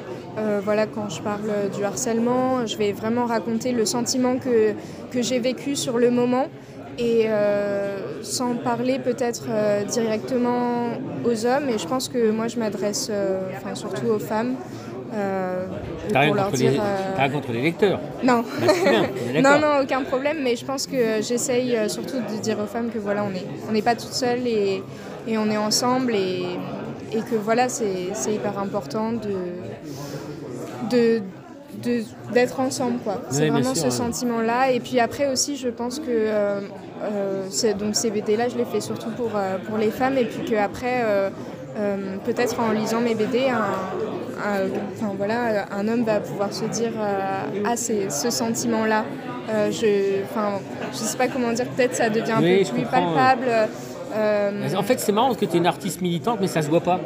Voilà, 0.64 0.86
quand 0.86 1.10
je 1.10 1.24
parle 1.24 1.72
du 1.76 1.84
harcèlement, 1.84 2.68
je 2.68 2.78
vais 2.78 2.92
vraiment 2.92 3.26
raconter 3.26 3.72
le 3.72 3.86
sentiment 3.86 4.36
que 4.38 4.76
j'ai 5.22 5.40
vécu 5.40 5.76
sur 5.76 5.98
le 5.98 6.12
moment 6.12 6.50
et 6.98 7.26
euh, 7.28 8.22
sans 8.22 8.56
parler 8.56 9.00
peut-être 9.00 9.46
euh, 9.50 9.84
directement 9.84 10.90
aux 11.26 11.46
hommes. 11.46 11.70
Et 11.70 11.78
je 11.78 11.88
pense 11.88 12.08
que 12.10 12.32
moi, 12.32 12.48
je 12.48 12.58
m'adresse 12.60 13.08
euh, 13.12 13.42
enfin, 13.58 13.76
surtout 13.76 14.08
aux 14.08 14.20
femmes. 14.20 14.56
T'as 16.12 16.20
rien, 16.22 16.28
pour 16.30 16.36
leur 16.36 16.52
dire. 16.52 16.72
les- 16.72 16.78
t'as 16.78 17.22
rien 17.24 17.30
contre 17.32 17.52
les 17.52 17.62
lecteurs. 17.62 18.00
non. 18.24 18.44
Est 19.36 19.42
non, 19.44 19.60
non, 19.60 19.82
aucun 19.84 20.02
problème, 20.04 20.38
mais 20.44 20.56
je 20.56 20.66
pense 20.66 20.88
que 20.88 21.22
j'essaye 21.22 21.78
surtout 21.88 22.18
de 22.18 22.42
dire 22.42 22.58
aux 22.60 22.66
femmes 22.68 22.90
que 22.92 22.98
voilà, 22.98 23.24
on 23.24 23.30
n'est 23.30 23.46
on 23.70 23.72
n'est 23.72 23.84
pas 23.84 23.96
toutes 23.96 24.14
seules 24.14 24.48
et, 24.48 24.82
et 25.28 25.38
on 25.38 25.50
est 25.52 25.58
ensemble 25.58 26.16
et, 26.16 26.44
et 27.12 27.20
que 27.20 27.36
voilà, 27.36 27.70
c'est 27.70 28.10
c'est 28.14 28.34
hyper 28.34 28.58
important 28.58 29.12
de- 29.14 29.62
de- 30.90 31.22
d'être 32.34 32.60
ensemble 32.60 33.00
quoi. 33.04 33.22
C'est 33.30 33.50
vraiment 33.50 33.64
sûr, 33.74 33.76
ce 33.78 33.84
ouais. 33.86 33.92
sentiment-là. 33.92 34.72
Et 34.72 34.80
puis 34.80 35.00
après 35.00 35.28
aussi, 35.28 35.56
je 35.58 35.70
pense 35.70 36.00
que 36.00 36.06
euh, 36.10 36.60
euh, 37.04 37.74
donc 37.80 37.96
ces 37.96 38.12
BD-là, 38.12 38.50
je 38.50 38.58
les 38.58 38.66
fais 38.66 38.82
surtout 38.82 39.10
pour, 39.12 39.32
euh, 39.36 39.58
pour 39.68 39.78
les 39.78 39.92
femmes 39.92 40.18
et 40.18 40.26
puis 40.26 40.44
qu'après, 40.50 41.04
peut-être 42.26 42.60
en 42.60 42.72
lisant 42.72 43.02
mes 43.02 43.16
BD, 43.16 43.48
un, 43.50 43.56
un- 43.56 44.70
enfin, 44.96 45.14
voilà, 45.18 45.66
un 45.72 45.88
homme 45.88 46.04
va 46.04 46.20
pouvoir 46.20 46.54
se 46.54 46.66
dire 46.66 46.92
ah 47.66 47.76
c'est 47.76 48.10
ce 48.12 48.30
sentiment-là. 48.30 49.06
Euh, 49.50 49.70
je, 49.72 50.24
enfin, 50.24 50.60
je 50.94 50.98
sais 50.98 51.18
pas 51.18 51.28
comment 51.28 51.52
dire. 51.52 51.66
Peut-être 51.76 51.96
ça 51.96 52.10
devient 52.10 52.32
un 52.32 52.42
Oui, 52.42 52.64
peu 52.64 52.76
plus 52.76 52.84
palpable. 52.86 53.48
En 54.78 54.84
fait, 54.84 55.00
c'est 55.00 55.12
marrant 55.12 55.28
parce 55.28 55.40
que 55.40 55.46
tu 55.46 55.56
es 55.56 55.58
une 55.58 55.66
artiste 55.68 56.02
militante, 56.02 56.38
mais 56.40 56.48
ça 56.48 56.62
se 56.62 56.70
voit 56.70 56.80
pas. 56.82 57.00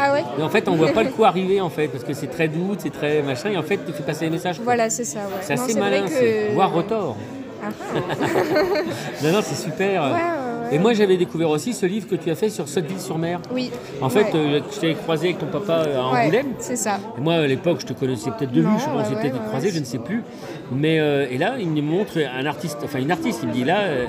Ah 0.00 0.12
ouais. 0.12 0.24
En 0.44 0.48
fait, 0.48 0.68
on 0.68 0.74
voit 0.76 0.88
pas 0.92 1.02
le 1.02 1.10
coup 1.10 1.24
arriver, 1.24 1.60
en 1.60 1.70
fait, 1.70 1.88
parce 1.88 2.04
que 2.04 2.12
c'est 2.14 2.26
très 2.28 2.48
doux, 2.48 2.74
c'est 2.78 2.92
très 2.92 3.22
machin, 3.22 3.50
et 3.50 3.56
en 3.56 3.62
fait, 3.62 3.78
tu 3.86 3.92
fais 3.92 4.02
passer 4.02 4.24
les 4.26 4.30
messages. 4.30 4.56
quoi. 4.56 4.64
Voilà, 4.64 4.90
c'est 4.90 5.04
ça. 5.04 5.20
Ouais. 5.20 5.24
C'est 5.42 5.54
assez 5.54 5.78
malin, 5.78 6.06
que- 6.06 6.52
voire 6.54 6.72
retort. 6.72 7.16
Ah, 7.62 7.68
Non, 9.22 9.32
non, 9.32 9.40
c'est 9.42 9.54
super. 9.54 10.02
ouais, 10.02 10.08
ouais, 10.08 10.14
ouais. 10.14 10.74
Et 10.76 10.78
moi, 10.78 10.92
j'avais 10.94 11.16
découvert 11.16 11.50
aussi 11.50 11.72
ce 11.74 11.84
livre 11.84 12.06
que 12.08 12.14
tu 12.14 12.30
as 12.30 12.34
fait 12.36 12.48
sur 12.48 12.68
Sotteville-sur-Mer. 12.68 13.40
Oui. 13.52 13.70
En 14.00 14.08
fait, 14.08 14.26
euh, 14.34 14.60
je 14.72 14.80
t'avais 14.80 14.94
croisé 14.94 15.26
avec 15.28 15.38
ton 15.40 15.46
papa 15.46 15.82
euh, 15.86 15.98
à 15.98 16.04
Angoulême. 16.04 16.52
c'est 16.58 16.76
ça. 16.76 16.98
Et 17.18 17.20
moi, 17.20 17.34
à 17.34 17.46
l'époque, 17.46 17.78
je 17.80 17.86
te 17.86 17.92
connaissais 17.92 18.30
peut-être 18.30 18.52
de 18.52 18.60
vue, 18.60 18.68
je 18.78 18.84
pense 18.84 19.08
peut-être 19.08 19.42
croisé, 19.48 19.70
je 19.70 19.80
ne 19.80 19.84
sais 19.84 19.98
plus. 19.98 20.22
Mais 20.72 21.00
euh, 21.00 21.26
et 21.30 21.38
là, 21.38 21.54
il 21.58 21.68
me 21.68 21.82
montre 21.82 22.12
un 22.18 22.46
artiste, 22.46 22.78
enfin 22.84 23.00
une 23.00 23.10
artiste, 23.10 23.40
il 23.42 23.48
me 23.48 23.52
dit 23.54 23.64
là, 23.64 23.80
euh, 23.80 24.06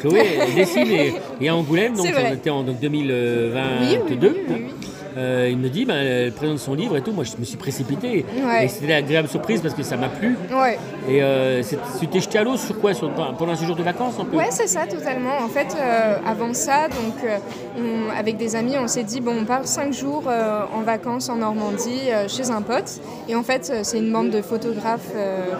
Chloé 0.00 0.24
elle 0.40 0.54
dessine 0.54 0.86
et, 0.90 1.12
et 1.40 1.48
à 1.50 1.54
Angoulême, 1.56 1.94
donc 1.96 2.06
on 2.06 2.32
était 2.32 2.50
en 2.50 2.62
donc, 2.62 2.80
2022. 2.80 3.68
Oui, 3.80 3.98
oui, 4.08 4.16
oui, 4.20 4.28
oui, 4.30 4.30
oui. 4.48 4.87
Euh, 5.18 5.48
il 5.50 5.58
me 5.58 5.68
dit, 5.68 5.84
ben, 5.84 5.96
elle 5.96 6.32
présente 6.32 6.58
son 6.58 6.74
livre 6.74 6.96
et 6.96 7.02
tout. 7.02 7.10
Moi, 7.12 7.24
je 7.24 7.32
me 7.38 7.44
suis 7.44 7.56
précipité. 7.56 8.24
Ouais. 8.36 8.64
Et 8.64 8.68
c'était 8.68 8.84
une 8.86 8.92
agréable 8.92 9.26
surprise 9.28 9.60
parce 9.60 9.74
que 9.74 9.82
ça 9.82 9.96
m'a 9.96 10.08
plu. 10.08 10.36
Ouais. 10.52 10.78
Et 11.08 11.20
euh, 11.22 11.60
tu 11.98 12.06
t'es 12.06 12.20
jeté 12.20 12.38
à 12.38 12.44
l'eau 12.44 12.56
sur 12.56 12.78
quoi? 12.78 12.94
Sur, 12.94 13.10
Pendant 13.12 13.52
un 13.52 13.56
séjour 13.56 13.74
de 13.74 13.82
vacances 13.82 14.14
un 14.20 14.24
peu? 14.24 14.36
Ouais, 14.36 14.46
c'est 14.50 14.68
ça, 14.68 14.86
totalement. 14.86 15.36
En 15.44 15.48
fait, 15.48 15.74
euh, 15.76 16.16
avant 16.24 16.54
ça, 16.54 16.86
donc, 16.88 17.24
euh, 17.24 17.38
on- 17.78 18.16
avec 18.16 18.36
des 18.36 18.54
amis, 18.54 18.74
on 18.80 18.86
s'est 18.86 19.02
dit, 19.02 19.20
bon, 19.20 19.34
on 19.40 19.44
part 19.44 19.66
cinq 19.66 19.92
jours 19.92 20.24
en 20.28 20.82
vacances 20.82 21.28
en 21.28 21.36
Normandie 21.36 22.10
chez 22.28 22.50
un 22.50 22.62
pote. 22.62 23.00
Et 23.28 23.34
en 23.34 23.42
fait, 23.42 23.72
c'est 23.82 23.98
une 23.98 24.12
bande 24.12 24.30
de 24.30 24.40
photographes. 24.42 25.10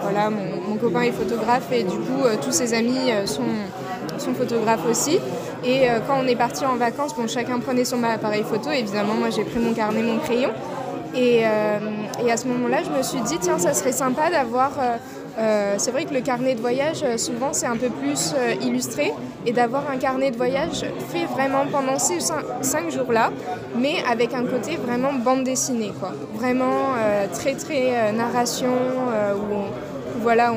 voilà, 0.01 0.29
mon, 0.29 0.69
mon 0.69 0.75
copain 0.77 1.01
est 1.01 1.11
photographe 1.11 1.71
et 1.73 1.83
du 1.83 1.97
coup, 1.97 2.23
tous 2.41 2.51
ses 2.51 2.73
amis 2.73 3.09
sont, 3.25 3.41
sont 4.17 4.33
photographes 4.33 4.85
aussi. 4.89 5.19
Et 5.63 5.89
euh, 5.89 5.99
quand 6.07 6.15
on 6.23 6.27
est 6.27 6.35
parti 6.35 6.65
en 6.65 6.75
vacances, 6.75 7.13
bon, 7.15 7.27
chacun 7.27 7.59
prenait 7.59 7.85
son 7.85 8.03
appareil 8.03 8.43
photo. 8.43 8.69
Évidemment, 8.71 9.15
moi, 9.15 9.29
j'ai 9.29 9.43
pris 9.43 9.59
mon 9.59 9.73
carnet, 9.73 10.01
mon 10.01 10.19
crayon. 10.19 10.51
Et, 11.15 11.41
euh, 11.45 11.79
à 12.31 12.37
ce 12.37 12.47
moment-là, 12.47 12.77
je 12.83 12.95
me 12.97 13.01
suis 13.01 13.21
dit, 13.21 13.37
tiens, 13.39 13.57
ça 13.57 13.73
serait 13.73 13.91
sympa 13.91 14.29
d'avoir. 14.29 14.71
euh, 14.79 15.75
c'est 15.77 15.91
vrai 15.91 16.05
que 16.05 16.13
le 16.13 16.21
carnet 16.21 16.53
de 16.53 16.61
voyage, 16.61 17.03
souvent, 17.17 17.53
c'est 17.53 17.65
un 17.65 17.77
peu 17.77 17.89
plus 17.89 18.33
illustré. 18.61 19.13
Et 19.45 19.53
d'avoir 19.53 19.89
un 19.89 19.97
carnet 19.97 20.31
de 20.31 20.37
voyage 20.37 20.85
fait 21.09 21.25
vraiment 21.25 21.65
pendant 21.71 21.97
ces 21.97 22.17
cin- 22.17 22.43
cinq 22.61 22.91
jours-là, 22.91 23.31
mais 23.75 23.95
avec 24.09 24.33
un 24.33 24.43
côté 24.43 24.75
vraiment 24.75 25.13
bande 25.13 25.43
dessinée, 25.45 25.93
quoi. 25.99 26.11
Vraiment 26.33 26.93
très, 27.33 27.53
très 27.53 28.11
narration, 28.11 28.67
où, 29.37 30.21
voilà, 30.21 30.51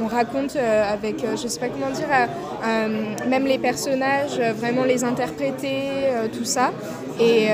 on- 0.00 0.04
on 0.04 0.06
raconte 0.08 0.56
euh, 0.56 0.92
avec, 0.92 1.22
euh, 1.24 1.36
je 1.36 1.46
sais 1.48 1.60
pas 1.60 1.68
comment 1.68 1.90
dire, 1.90 2.06
euh, 2.10 3.14
même 3.28 3.44
les 3.46 3.58
personnages, 3.58 4.40
vraiment 4.56 4.84
les 4.84 5.04
interpréter, 5.04 5.82
tout 6.36 6.44
ça. 6.44 6.72
Et, 7.20 7.48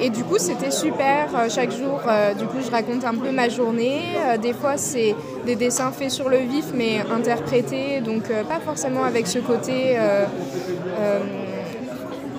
et 0.00 0.10
du 0.10 0.24
coup, 0.24 0.38
c'était 0.38 0.72
super. 0.72 1.28
Chaque 1.48 1.70
jour, 1.70 2.00
du 2.38 2.46
coup, 2.46 2.56
je 2.64 2.70
raconte 2.70 3.04
un 3.04 3.14
peu 3.14 3.30
ma 3.30 3.48
journée. 3.48 4.00
Des 4.42 4.52
fois, 4.52 4.76
c'est 4.76 5.14
des 5.44 5.54
dessins 5.54 5.92
faits 5.92 6.10
sur 6.10 6.28
le 6.28 6.38
vif, 6.38 6.66
mais 6.74 6.98
interprétés, 7.14 8.00
donc 8.00 8.24
pas 8.48 8.58
forcément 8.64 9.04
avec 9.04 9.28
ce 9.28 9.38
côté. 9.38 9.96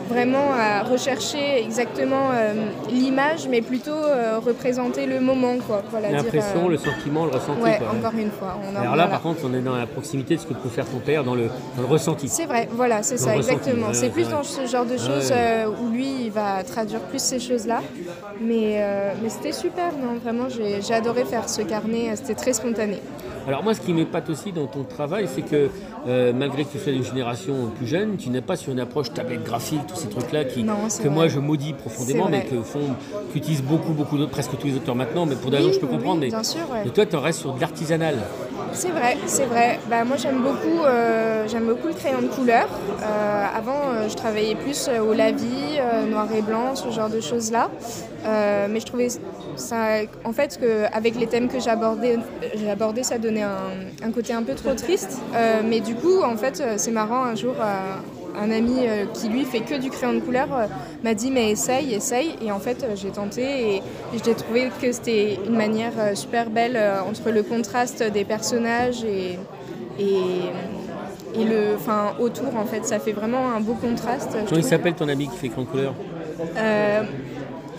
Vraiment 0.07 0.51
à 0.53 0.83
rechercher 0.83 1.63
exactement 1.63 2.29
l'image, 2.89 3.47
mais 3.49 3.61
plutôt 3.61 3.95
représenter 4.45 5.05
le 5.05 5.19
moment. 5.19 5.55
Quoi. 5.65 5.83
Voilà, 5.91 6.11
L'impression, 6.11 6.67
le 6.67 6.77
sentiment, 6.77 7.25
le 7.25 7.31
ressenti. 7.31 7.61
Ouais, 7.61 7.79
encore 7.79 8.17
une 8.17 8.31
fois. 8.31 8.57
On 8.65 8.75
Alors 8.75 8.95
là, 8.95 9.07
par 9.07 9.21
contre, 9.21 9.41
on 9.45 9.53
est 9.53 9.61
dans 9.61 9.75
la 9.75 9.87
proximité 9.87 10.35
de 10.35 10.41
ce 10.41 10.47
que 10.47 10.53
peut 10.53 10.69
faire 10.69 10.85
ton 10.85 10.99
père 10.99 11.23
dans 11.23 11.35
le, 11.35 11.47
dans 11.75 11.81
le 11.81 11.87
ressenti. 11.87 12.27
C'est 12.27 12.45
vrai, 12.45 12.67
voilà, 12.71 13.03
c'est 13.03 13.17
ça, 13.17 13.35
exactement. 13.35 13.87
c'est 13.93 14.09
plus 14.09 14.29
dans 14.29 14.43
ce 14.43 14.65
genre 14.65 14.85
de 14.85 14.97
choses 14.97 15.33
où 15.81 15.89
lui, 15.89 16.25
il 16.25 16.31
va 16.31 16.63
traduire 16.63 17.01
plus 17.01 17.21
ces 17.21 17.39
choses-là. 17.39 17.81
Mais, 18.41 18.83
mais 19.21 19.29
c'était 19.29 19.51
super, 19.51 19.91
non, 19.93 20.17
vraiment, 20.23 20.47
j'ai 20.49 20.93
adoré 20.93 21.25
faire 21.25 21.49
ce 21.49 21.61
carnet, 21.61 22.15
c'était 22.15 22.35
très 22.35 22.53
spontané. 22.53 23.01
Alors 23.47 23.63
moi, 23.63 23.73
ce 23.73 23.79
qui 23.79 23.93
m'épate 23.93 24.29
aussi 24.29 24.51
dans 24.51 24.65
ton 24.65 24.83
travail, 24.83 25.29
c'est 25.33 25.41
que 25.41 25.69
euh, 26.05 26.33
malgré 26.33 26.65
que 26.65 26.71
tu 26.73 26.79
sois 26.79 26.91
d'une 26.91 27.05
génération 27.05 27.71
plus 27.77 27.87
jeune, 27.87 28.17
tu 28.17 28.29
n'es 28.29 28.41
pas 28.41 28.57
sur 28.57 28.73
une 28.73 28.79
approche 28.81 29.13
tablette 29.13 29.43
graphique, 29.43 29.79
tous 29.87 29.95
ces 29.95 30.09
trucs-là 30.09 30.43
qui, 30.43 30.65
que 30.65 31.07
moi 31.07 31.29
je 31.29 31.39
maudis 31.39 31.71
profondément, 31.71 32.27
mais 32.29 32.43
que 32.43 32.61
font, 32.61 32.95
qu'utilisent 33.31 33.63
beaucoup, 33.63 33.93
beaucoup 33.93 34.17
d'autres, 34.17 34.31
presque 34.31 34.57
tous 34.57 34.67
les 34.67 34.75
auteurs 34.75 34.95
maintenant. 34.95 35.25
Mais 35.25 35.35
pour 35.35 35.49
des 35.49 35.57
raisons, 35.57 35.71
je 35.71 35.79
peux 35.79 35.87
comprendre. 35.87 36.19
mais, 36.19 36.27
bien 36.27 36.43
sûr, 36.43 36.59
toi, 36.93 37.05
tu 37.05 37.15
restes 37.15 37.39
sur 37.39 37.53
de 37.53 37.61
l'artisanal. 37.61 38.15
C'est 38.73 38.89
vrai, 38.89 39.15
c'est 39.27 39.45
vrai. 39.45 39.79
Bah, 39.89 40.03
moi, 40.03 40.17
j'aime 40.17 40.41
beaucoup, 40.41 40.83
euh, 40.83 41.47
j'aime 41.47 41.67
beaucoup 41.67 41.87
le 41.87 41.93
crayon 41.93 42.21
de 42.21 42.27
couleur. 42.27 42.67
Euh, 43.01 43.45
avant, 43.55 44.09
je 44.09 44.13
travaillais 44.15 44.55
plus 44.55 44.89
au 44.89 45.13
lavis, 45.13 45.79
noir 46.09 46.27
et 46.35 46.41
blanc, 46.41 46.75
ce 46.75 46.89
genre 46.91 47.09
de 47.09 47.21
choses-là. 47.21 47.69
mais 48.25 48.79
je 48.81 48.85
trouvais 48.85 49.07
ça, 49.55 50.01
en 50.23 50.33
fait, 50.33 50.59
que, 50.59 50.85
avec 50.93 51.15
les 51.15 51.27
thèmes 51.27 51.47
que 51.47 51.59
j'ai 51.59 51.69
abordés, 51.69 53.03
ça 53.03 53.17
donnait 53.17 53.36
un, 53.41 54.11
côté 54.11 54.33
un 54.33 54.43
peu 54.43 54.53
trop 54.53 54.73
triste. 54.73 55.19
Euh, 55.35 55.61
mais 55.63 55.79
du 55.79 55.95
coup, 55.95 56.21
en 56.21 56.37
fait, 56.37 56.59
euh, 56.59 56.73
c'est 56.77 56.91
marrant, 56.91 57.23
un 57.23 57.35
jour, 57.35 57.55
euh, 57.59 58.39
un 58.39 58.51
ami 58.51 58.85
qui 59.15 59.29
lui 59.29 59.45
fait 59.45 59.61
que 59.61 59.73
du 59.73 59.89
crayon 59.89 60.13
de 60.13 60.19
couleur 60.19 60.47
m'a 61.03 61.15
dit 61.15 61.31
mais 61.31 61.49
essaye, 61.49 61.95
essaye. 61.95 62.35
Et 62.45 62.51
en 62.51 62.59
fait, 62.59 62.85
j'ai 62.93 63.09
tenté 63.09 63.77
et, 63.77 63.81
j'ai 64.23 64.35
trouvé 64.35 64.69
que 64.79 64.91
c'était 64.91 65.39
une 65.47 65.55
manière 65.55 66.15
super 66.15 66.51
belle 66.51 66.79
entre 67.09 67.31
le 67.31 67.41
contraste 67.41 68.03
des 68.03 68.25
personnages 68.25 69.03
et, 69.03 69.39
et, 69.99 70.21
et 71.33 71.45
le, 71.45 71.73
enfin, 71.77 72.13
autour, 72.19 72.55
en 72.55 72.65
fait. 72.65 72.85
Ça 72.85 72.99
fait 72.99 73.11
vraiment 73.11 73.53
un 73.55 73.59
beau 73.59 73.73
contraste. 73.73 74.37
Comment 74.47 74.61
il 74.61 74.63
s'appelle 74.63 74.93
ton 74.93 75.09
ami 75.09 75.27
qui 75.29 75.37
fait 75.37 75.49
crayon 75.49 75.63
de 75.63 75.69
couleur? 75.71 75.93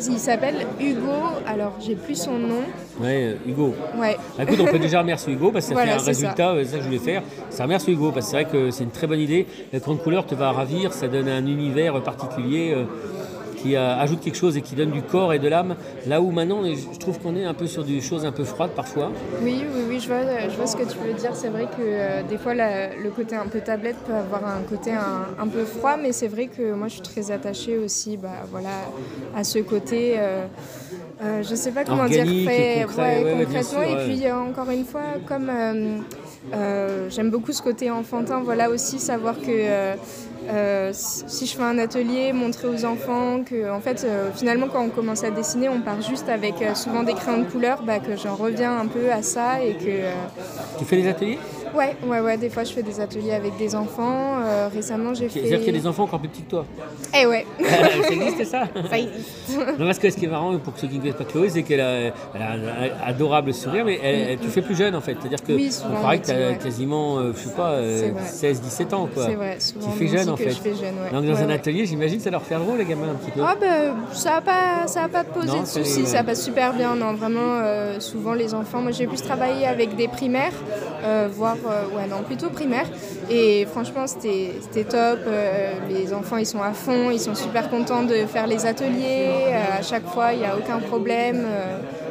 Il 0.06 0.18
s'appelle 0.18 0.66
Hugo, 0.80 1.10
alors 1.46 1.74
j'ai 1.80 1.94
plus 1.94 2.14
son 2.14 2.38
nom. 2.38 2.62
Ouais, 3.00 3.36
Hugo. 3.46 3.74
Ouais. 3.96 4.16
Bah, 4.36 4.44
écoute, 4.44 4.60
on 4.60 4.66
peut 4.66 4.78
déjà 4.78 5.00
remercier 5.00 5.32
Hugo 5.32 5.50
parce 5.50 5.66
que 5.66 5.74
ça 5.74 5.82
fait 5.82 5.90
un 5.90 5.98
résultat, 5.98 6.50
euh, 6.50 6.64
c'est 6.64 6.70
ça 6.70 6.76
que 6.76 6.82
je 6.82 6.88
voulais 6.88 6.98
faire. 6.98 7.22
Ça 7.50 7.64
remercie 7.64 7.92
Hugo 7.92 8.12
parce 8.12 8.26
que 8.26 8.30
c'est 8.30 8.42
vrai 8.42 8.50
que 8.50 8.70
c'est 8.70 8.84
une 8.84 8.90
très 8.90 9.06
bonne 9.06 9.20
idée. 9.20 9.46
La 9.72 9.78
grande 9.80 10.02
couleur 10.02 10.26
te 10.26 10.34
va 10.34 10.52
ravir, 10.52 10.92
ça 10.92 11.08
donne 11.08 11.28
un 11.28 11.46
univers 11.46 12.02
particulier. 12.02 12.74
Euh, 12.76 12.84
qui 13.62 13.76
ajoute 13.76 14.20
quelque 14.20 14.36
chose 14.36 14.56
et 14.56 14.62
qui 14.62 14.74
donne 14.74 14.90
du 14.90 15.02
corps 15.02 15.32
et 15.32 15.38
de 15.38 15.48
l'âme. 15.48 15.76
Là 16.06 16.20
où 16.20 16.30
maintenant, 16.30 16.62
je 16.64 16.98
trouve 16.98 17.18
qu'on 17.18 17.36
est 17.36 17.44
un 17.44 17.54
peu 17.54 17.66
sur 17.66 17.84
des 17.84 18.00
choses 18.00 18.24
un 18.24 18.32
peu 18.32 18.44
froides 18.44 18.70
parfois. 18.70 19.10
Oui, 19.42 19.64
oui, 19.74 19.82
oui, 19.88 20.00
je 20.00 20.08
vois, 20.08 20.48
je 20.48 20.56
vois 20.56 20.66
ce 20.66 20.76
que 20.76 20.82
tu 20.82 20.98
veux 20.98 21.14
dire. 21.14 21.34
C'est 21.34 21.48
vrai 21.48 21.64
que 21.64 21.80
euh, 21.80 22.22
des 22.22 22.38
fois, 22.38 22.54
le 22.54 23.10
côté 23.10 23.36
un 23.36 23.46
peu 23.46 23.60
tablette 23.60 23.96
peut 24.06 24.14
avoir 24.14 24.46
un 24.46 24.62
côté 24.68 24.92
un, 24.92 25.48
peu 25.48 25.64
froid, 25.64 25.96
mais 25.96 26.12
c'est 26.12 26.28
vrai 26.28 26.46
que 26.46 26.72
moi, 26.72 26.88
je 26.88 26.94
suis 26.94 27.02
très 27.02 27.30
attachée 27.30 27.78
aussi 27.78 28.16
bah, 28.16 28.44
voilà, 28.50 28.90
à 29.36 29.44
ce 29.44 29.58
côté. 29.58 30.14
Euh, 30.16 30.46
euh, 31.22 31.42
je 31.42 31.50
ne 31.50 31.56
sais 31.56 31.72
pas 31.72 31.84
comment 31.84 32.06
dire 32.06 32.24
concrètement. 32.24 33.82
et 33.82 34.04
puis, 34.06 34.30
encore 34.30 34.70
une 34.70 34.84
fois, 34.84 35.02
comme 35.26 35.50
j'aime 37.10 37.30
beaucoup 37.30 37.52
ce 37.52 37.62
côté 37.62 37.90
enfantin, 37.90 38.40
voilà 38.42 38.70
aussi 38.70 38.98
savoir 38.98 39.36
que 39.38 39.96
euh, 40.48 40.90
si 40.92 41.46
je 41.46 41.56
fais 41.56 41.62
un 41.62 41.78
atelier, 41.78 42.32
montrer 42.32 42.68
aux 42.68 42.84
enfants 42.84 43.42
que, 43.44 43.70
en 43.70 43.80
fait, 43.80 44.04
euh, 44.04 44.30
finalement, 44.34 44.68
quand 44.68 44.82
on 44.82 44.88
commence 44.88 45.24
à 45.24 45.30
dessiner, 45.30 45.68
on 45.68 45.80
part 45.80 46.00
juste 46.00 46.28
avec 46.28 46.62
euh, 46.62 46.74
souvent 46.74 47.02
des 47.02 47.14
crayons 47.14 47.42
de 47.42 47.50
couleur, 47.50 47.82
bah, 47.82 47.98
que 47.98 48.16
j'en 48.16 48.34
reviens 48.34 48.78
un 48.78 48.86
peu 48.86 49.12
à 49.12 49.22
ça 49.22 49.62
et 49.62 49.74
que. 49.74 50.78
Tu 50.78 50.84
fais 50.84 50.96
des 50.96 51.08
ateliers? 51.08 51.38
Ouais, 51.74 51.96
ouais, 52.06 52.20
ouais. 52.20 52.36
Des 52.36 52.50
fois, 52.50 52.64
je 52.64 52.72
fais 52.72 52.82
des 52.82 53.00
ateliers 53.00 53.32
avec 53.32 53.56
des 53.56 53.74
enfants. 53.74 54.38
récemment, 54.72 55.14
j'ai 55.14 55.28
fait. 55.28 55.40
C'est-à-dire 55.40 55.58
qu'il 55.58 55.74
y 55.74 55.76
a 55.76 55.80
des 55.80 55.86
enfants 55.86 56.04
encore 56.04 56.20
plus 56.20 56.28
petits 56.28 56.42
que 56.42 56.50
toi 56.50 56.66
Eh 57.20 57.26
ouais. 57.26 57.46
ça 57.60 58.10
existe 58.10 58.44
ça 58.44 58.68
Ça 58.90 58.98
existe. 58.98 59.58
non, 59.78 59.86
parce 59.86 59.98
que 59.98 60.10
ce 60.10 60.16
qui 60.16 60.24
est 60.26 60.28
marrant 60.28 60.56
pour 60.58 60.74
ceux 60.76 60.88
qui 60.88 60.96
ne 60.96 61.00
connaissent 61.00 61.16
pas 61.16 61.24
Chloé, 61.24 61.48
c'est 61.48 61.62
qu'elle 61.62 61.80
a, 61.80 62.12
un 62.34 63.06
adorable 63.06 63.52
sourire, 63.54 63.84
mais 63.84 63.98
elle, 64.02 64.38
tu 64.38 64.48
fais 64.48 64.62
plus 64.62 64.76
jeune 64.76 64.94
en 64.94 65.00
fait. 65.00 65.16
C'est-à-dire 65.20 65.42
que 65.42 65.52
oui, 65.52 65.70
on 65.84 66.02
paraît 66.02 66.18
que 66.20 66.26
tu 66.26 66.32
as 66.32 66.54
quasiment, 66.54 67.32
je 67.32 67.38
sais 67.38 67.54
pas, 67.54 67.80
16-17 67.80 68.94
ans. 68.94 69.08
C'est 69.14 69.34
vrai, 69.34 69.56
souvent. 69.60 69.90
Tu 69.90 69.98
fais 69.98 70.18
jeune 70.18 70.28
en 70.28 70.36
fait. 70.36 70.50
Je 70.50 70.60
fais 70.60 70.74
jeune, 70.74 70.94
ouais. 71.02 71.10
Donc 71.12 71.26
dans 71.26 71.42
un 71.42 71.50
atelier, 71.50 71.86
j'imagine 71.86 72.20
ça 72.20 72.30
leur 72.30 72.42
fait 72.42 72.56
drôle 72.56 72.78
les 72.78 72.84
gamins 72.84 73.10
un 73.10 73.14
petit 73.14 73.30
peu. 73.30 73.40
Ah 73.44 73.54
ben, 73.58 73.94
ça 74.12 74.30
n'a 74.30 74.40
pas, 74.40 74.86
ça 74.86 75.04
a 75.04 75.08
pas 75.08 75.24
posé 75.24 75.60
de 75.60 75.66
soucis, 75.66 76.06
ça 76.06 76.22
passe 76.24 76.42
super 76.42 76.72
bien. 76.72 76.94
Non, 76.94 77.14
vraiment, 77.14 77.60
euh, 77.62 78.00
souvent 78.00 78.34
les 78.34 78.54
enfants, 78.54 78.80
moi 78.80 78.92
j'ai 78.92 79.06
pu 79.06 79.16
travailler 79.16 79.66
avec 79.66 79.96
des 79.96 80.08
primaires, 80.08 80.52
euh, 81.04 81.28
voire, 81.30 81.56
euh, 81.56 81.57
ouais 81.64 82.06
non, 82.08 82.22
plutôt 82.22 82.50
primaires. 82.50 82.88
Et 83.30 83.66
franchement, 83.70 84.06
c'était 84.06 84.84
top. 84.84 85.20
les 85.88 86.12
enfants, 86.12 86.36
ils 86.36 86.46
sont 86.46 86.62
à 86.62 86.72
fond, 86.72 87.10
ils 87.10 87.20
sont 87.20 87.34
super 87.34 87.70
contents 87.70 88.02
de 88.02 88.14
faire 88.26 88.46
les 88.46 88.66
ateliers. 88.66 89.54
à 89.78 89.82
chaque 89.82 90.06
fois, 90.06 90.32
il 90.32 90.40
n'y 90.40 90.46
a 90.46 90.56
aucun 90.56 90.78
problème. 90.78 91.46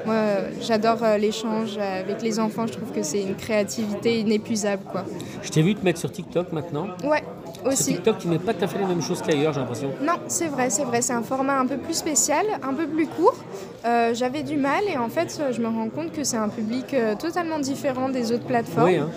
moi, 0.06 0.16
j'adore 0.62 0.98
l'échange 1.20 1.78
avec 1.78 2.22
les 2.22 2.40
enfants. 2.40 2.68
Je 2.68 2.74
trouve 2.74 2.92
que 2.92 3.04
c'est 3.04 3.22
une 3.22 3.36
créativité 3.36 4.20
inépuisable, 4.20 4.84
quoi. 4.92 5.04
Je 5.42 5.50
t'ai 5.50 5.62
vu 5.62 5.76
te 5.76 5.84
mettre 5.84 6.00
sur 6.00 6.12
TikTok 6.12 6.52
maintenant. 6.52 6.88
Ouais. 7.04 7.24
Aussi. 7.66 7.96
TikTok, 7.96 8.20
tu 8.20 8.28
mets 8.28 8.40
pas 8.40 8.54
tout 8.54 8.64
à 8.64 8.68
fait 8.68 8.78
les 8.78 8.86
mêmes 8.86 9.02
choses 9.02 9.22
qu'ailleurs, 9.22 9.54
j'ai 9.54 9.60
l'impression. 9.60 9.90
Non, 10.02 10.14
c'est 10.28 10.48
vrai, 10.48 10.70
c'est 10.70 10.84
vrai. 10.84 11.02
C'est 11.02 11.14
un 11.14 11.24
format 11.24 11.60
un 11.60 11.66
peu 11.66 11.78
plus 11.78 11.96
spécial, 11.96 12.46
un 12.64 12.74
peu 12.74 12.88
plus 12.88 13.08
court. 13.08 13.36
Euh, 13.86 14.14
j'avais 14.14 14.44
du 14.44 14.58
mal 14.58 14.84
et 14.92 14.98
en 14.98 15.10
fait, 15.10 15.42
je 15.52 15.62
me 15.62 15.68
rends 15.68 15.90
compte 15.90 16.12
que 16.12 16.24
c'est 16.24 16.38
un 16.38 16.50
public 16.50 16.94
euh, 16.94 17.16
totalement 17.16 17.60
différent 17.60 18.10
des 18.10 18.32
autres 18.32 18.46
plateformes. 18.46 18.88
Oui, 18.88 18.96
hein. 18.98 19.10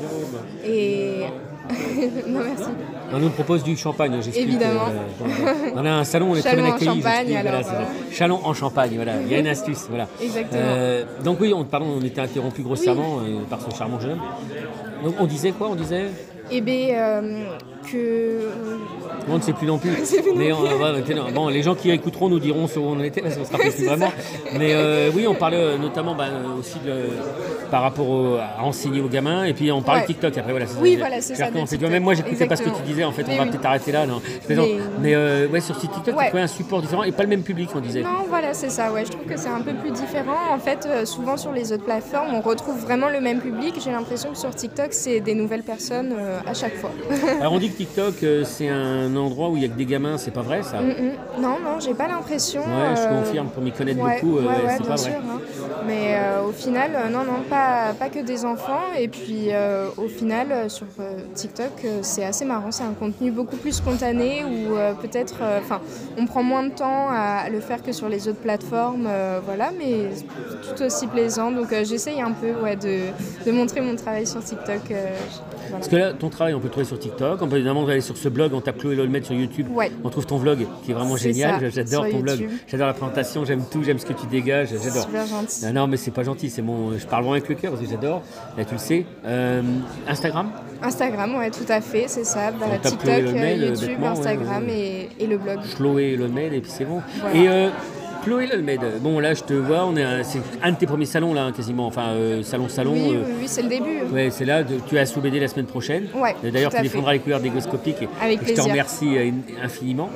Et. 0.64 1.20
non, 2.26 2.40
merci. 2.44 2.70
On 3.12 3.18
nous 3.18 3.30
propose 3.30 3.62
du 3.62 3.76
champagne, 3.76 4.12
j'explique. 4.20 4.48
Évidemment. 4.48 4.88
Euh, 5.22 5.70
on 5.74 5.86
a 5.86 5.90
un 5.90 6.04
salon, 6.04 6.32
on 6.32 6.34
est 6.34 6.42
Chalon 6.42 6.68
très 6.70 6.84
bien 6.84 6.92
en 6.92 6.94
champagne, 6.94 7.36
alors. 7.36 7.62
Chalon 8.10 8.40
en 8.44 8.54
champagne, 8.54 8.92
voilà. 8.96 9.20
Il 9.22 9.28
y 9.28 9.34
a 9.34 9.38
une 9.38 9.46
astuce, 9.46 9.86
voilà. 9.88 10.08
Exactement. 10.20 10.62
donc 11.24 11.40
oui, 11.40 11.52
on, 11.54 11.64
pardon, 11.64 11.86
on 12.00 12.04
était 12.04 12.20
interrompu 12.20 12.62
grossièrement 12.62 13.20
par 13.48 13.60
ce 13.60 13.76
charmant 13.76 14.00
jeune 14.00 14.12
homme. 14.12 14.20
Donc 15.04 15.14
on 15.18 15.26
disait 15.26 15.52
quoi 15.52 15.68
On 15.70 15.74
disait? 15.74 16.06
Eh 16.50 16.60
bien, 16.60 17.22
que. 17.90 18.50
On 19.28 19.36
ne 19.36 19.42
sait 19.42 19.52
plus 19.52 19.66
non 19.66 19.78
plus. 19.78 19.90
mais 20.36 20.50
bon, 21.34 21.48
les 21.48 21.62
gens 21.62 21.74
qui 21.74 21.90
écouteront 21.90 22.28
nous 22.28 22.40
diront 22.40 22.64
où 22.64 22.80
on 22.80 23.00
était, 23.00 23.20
parce 23.20 23.36
qu'on 23.36 23.44
se 23.44 23.52
rappelle 23.52 23.72
plus 23.74 23.84
vraiment. 23.84 24.12
Mais 24.58 24.72
euh, 24.72 25.10
oui, 25.14 25.26
on 25.26 25.34
parlait 25.34 25.56
euh, 25.56 25.78
notamment 25.78 26.14
bah, 26.14 26.26
aussi 26.58 26.78
de, 26.84 27.10
par 27.70 27.82
rapport 27.82 28.40
à 28.40 28.64
enseigner 28.64 29.00
aux 29.00 29.08
gamins, 29.08 29.44
et 29.44 29.52
puis 29.52 29.70
on 29.70 29.82
parlait 29.82 30.02
de 30.02 30.06
TikTok 30.06 30.36
après. 30.36 30.50
Voilà, 30.50 30.66
oui, 30.80 30.96
voilà, 30.96 31.20
c'est 31.20 31.34
ça. 31.34 31.50
même 31.50 32.02
moi, 32.02 32.14
j'écoutais 32.14 32.46
pas 32.46 32.56
ce 32.56 32.62
que 32.62 32.70
tu 32.70 32.82
disais, 32.82 33.04
en 33.04 33.12
fait, 33.12 33.24
on 33.28 33.36
va 33.36 33.46
peut-être 33.46 33.66
arrêter 33.66 33.92
là. 33.92 34.06
Non. 34.06 34.20
Mais, 35.00 35.14
euh, 35.14 35.48
ouais, 35.48 35.60
sur 35.60 35.78
TikTok, 35.78 36.04
tu 36.04 36.12
trouvais 36.12 36.40
un 36.40 36.46
support 36.46 36.82
différent 36.82 37.02
et 37.02 37.12
pas 37.12 37.22
le 37.22 37.28
même 37.28 37.42
public, 37.42 37.70
on 37.74 37.80
disait. 37.80 38.02
Non, 38.02 38.24
voilà, 38.28 38.54
c'est 38.54 38.70
ça. 38.70 38.92
Ouais, 38.92 39.04
je 39.04 39.10
trouve 39.10 39.24
que 39.24 39.36
c'est 39.36 39.48
un 39.48 39.60
peu 39.60 39.72
plus 39.74 39.90
différent. 39.90 40.52
En 40.52 40.58
fait, 40.58 41.06
souvent 41.06 41.36
sur 41.36 41.52
les 41.52 41.72
autres 41.72 41.84
plateformes, 41.84 42.34
on 42.34 42.40
retrouve 42.40 42.78
vraiment 42.78 43.08
le 43.08 43.20
même 43.20 43.40
public. 43.40 43.74
J'ai 43.82 43.90
l'impression 43.90 44.30
que 44.30 44.38
sur 44.38 44.54
TikTok, 44.54 44.88
c'est 44.92 45.20
des 45.20 45.34
nouvelles 45.34 45.62
personnes 45.62 46.14
à 46.46 46.54
chaque 46.54 46.76
fois. 46.76 46.90
Alors 47.40 47.52
on 47.52 47.58
dit 47.58 47.69
que 47.70 47.76
TikTok, 47.76 48.22
euh, 48.22 48.44
c'est 48.44 48.68
un 48.68 49.14
endroit 49.16 49.48
où 49.48 49.56
il 49.56 49.62
y 49.62 49.64
a 49.64 49.68
que 49.68 49.76
des 49.76 49.86
gamins, 49.86 50.18
c'est 50.18 50.30
pas 50.30 50.42
vrai 50.42 50.62
ça 50.62 50.80
mm, 50.80 50.88
mm. 50.88 51.40
Non, 51.40 51.58
non, 51.62 51.80
j'ai 51.80 51.94
pas 51.94 52.08
l'impression. 52.08 52.60
Ouais, 52.60 52.94
je 52.96 53.00
euh, 53.00 53.20
confirme, 53.22 53.48
pour 53.48 53.62
m'y 53.62 53.72
connaître 53.72 53.98
beaucoup, 53.98 54.38
euh, 54.38 54.42
c'est 54.68 54.86
pas 54.86 54.96
vrai. 54.96 54.98
Sûr, 54.98 55.12
hein. 55.12 55.40
Mais 55.86 56.16
au 56.46 56.52
final, 56.52 56.90
non, 57.10 57.24
non, 57.24 57.42
pas, 57.48 57.94
pas 57.98 58.08
que 58.08 58.20
des 58.20 58.44
enfants. 58.44 58.92
Et 58.98 59.08
puis 59.08 59.48
au 59.96 60.08
final, 60.08 60.70
sur 60.70 60.86
TikTok, 61.34 61.86
c'est 62.02 62.24
assez 62.24 62.44
marrant. 62.44 62.70
C'est 62.70 62.84
un 62.84 62.92
contenu 62.92 63.30
beaucoup 63.30 63.56
plus 63.56 63.72
spontané 63.72 64.44
où 64.44 64.74
peut-être, 65.00 65.36
enfin, 65.58 65.80
on 66.18 66.26
prend 66.26 66.42
moins 66.42 66.64
de 66.64 66.70
temps 66.70 67.08
à 67.10 67.48
le 67.50 67.60
faire 67.60 67.82
que 67.82 67.92
sur 67.92 68.08
les 68.08 68.28
autres 68.28 68.40
plateformes, 68.40 69.08
voilà, 69.44 69.70
mais 69.76 70.10
tout 70.62 70.82
aussi 70.82 71.06
plaisant. 71.06 71.50
Donc 71.50 71.68
j'essaye 71.70 72.20
un 72.20 72.32
peu 72.32 72.52
ouais, 72.62 72.76
de, 72.76 73.06
de, 73.46 73.52
montrer 73.52 73.80
mon 73.80 73.96
travail 73.96 74.26
sur 74.26 74.44
TikTok. 74.44 74.92
Parce 75.70 75.88
que 75.88 75.96
là, 75.96 76.12
ton 76.12 76.28
travail, 76.28 76.54
on 76.54 76.58
peut 76.58 76.66
le 76.66 76.70
trouver 76.70 76.86
sur 76.86 76.98
TikTok. 76.98 77.40
On 77.42 77.48
peut 77.48 77.59
évidemment 77.60 77.86
aller 77.86 78.00
sur 78.00 78.16
ce 78.16 78.28
blog, 78.28 78.52
on 78.54 78.60
tape 78.60 78.78
Chloé 78.78 78.96
Lolmet 78.96 79.22
sur 79.22 79.34
YouTube. 79.34 79.66
On 80.04 80.10
trouve 80.10 80.26
ton 80.26 80.38
vlog 80.38 80.66
qui 80.84 80.90
est 80.90 80.94
vraiment 80.94 81.16
génial. 81.16 81.70
J'adore 81.70 82.08
ton 82.08 82.20
blog. 82.20 82.48
J'adore 82.66 82.86
la 82.86 82.94
présentation, 82.94 83.44
j'aime 83.44 83.64
tout, 83.70 83.82
j'aime 83.82 83.98
ce 83.98 84.06
que 84.06 84.12
tu 84.12 84.26
dégages. 84.26 84.70
J'adore. 84.82 85.04
Super 85.04 85.26
gentil. 85.26 85.66
Non, 85.66 85.72
non, 85.72 85.86
mais 85.86 85.96
c'est 85.96 86.10
pas 86.10 86.22
gentil, 86.22 86.50
c'est 86.50 86.62
mon. 86.62 86.96
Je 86.98 87.06
parle 87.06 87.22
vraiment 87.22 87.32
avec 87.32 87.48
le 87.48 87.54
cœur 87.54 87.72
parce 87.72 87.84
que 87.84 87.90
j'adore. 87.90 88.22
Là, 88.56 88.64
tu 88.64 88.72
le 88.72 88.78
sais. 88.78 89.06
Euh, 89.24 89.62
Instagram? 90.06 90.50
Instagram, 90.82 91.36
ouais, 91.36 91.50
tout 91.50 91.66
à 91.68 91.80
fait, 91.80 92.06
c'est 92.08 92.24
ça. 92.24 92.50
Bah, 92.52 92.66
TikTok, 92.82 93.08
euh, 93.08 93.54
YouTube, 93.54 94.02
Instagram 94.02 94.64
et, 94.68 95.08
et, 95.18 95.26
le 95.26 95.36
blog. 95.36 95.58
Chloé 95.76 96.16
Lolmet, 96.16 96.46
et 96.46 96.60
puis 96.60 96.70
c'est 96.70 96.86
bon. 96.86 97.02
Et 97.34 97.48
euh, 97.48 97.68
Chloé 98.24 98.46
Lelmed, 98.46 98.80
bon 99.00 99.18
là 99.18 99.32
je 99.34 99.42
te 99.42 99.54
vois, 99.54 99.86
on 99.86 99.96
est 99.96 100.24
c'est 100.24 100.40
un 100.62 100.72
de 100.72 100.76
tes 100.76 100.86
premiers 100.86 101.06
salons 101.06 101.32
là 101.32 101.50
quasiment, 101.56 101.86
enfin 101.86 102.08
euh, 102.08 102.42
salon 102.42 102.68
salon. 102.68 102.92
Oui, 102.92 103.16
euh, 103.16 103.22
oui, 103.40 103.46
c'est 103.46 103.62
le 103.62 103.68
début. 103.68 104.02
Ouais, 104.12 104.28
c'est 104.30 104.44
là, 104.44 104.62
tu 104.86 104.98
as 104.98 105.06
sous 105.06 105.20
BD 105.20 105.40
la 105.40 105.48
semaine 105.48 105.66
prochaine. 105.66 106.06
Ouais. 106.14 106.34
D'ailleurs 106.42 106.72
tu 106.72 106.82
défendras 106.82 107.12
les 107.14 107.20
couleurs 107.20 107.40
d'égoscopique 107.40 108.02
et, 108.02 108.08
Avec 108.22 108.46
je 108.46 108.52
te 108.52 108.60
remercie 108.60 109.16
euh, 109.16 109.30
infiniment. 109.62 110.10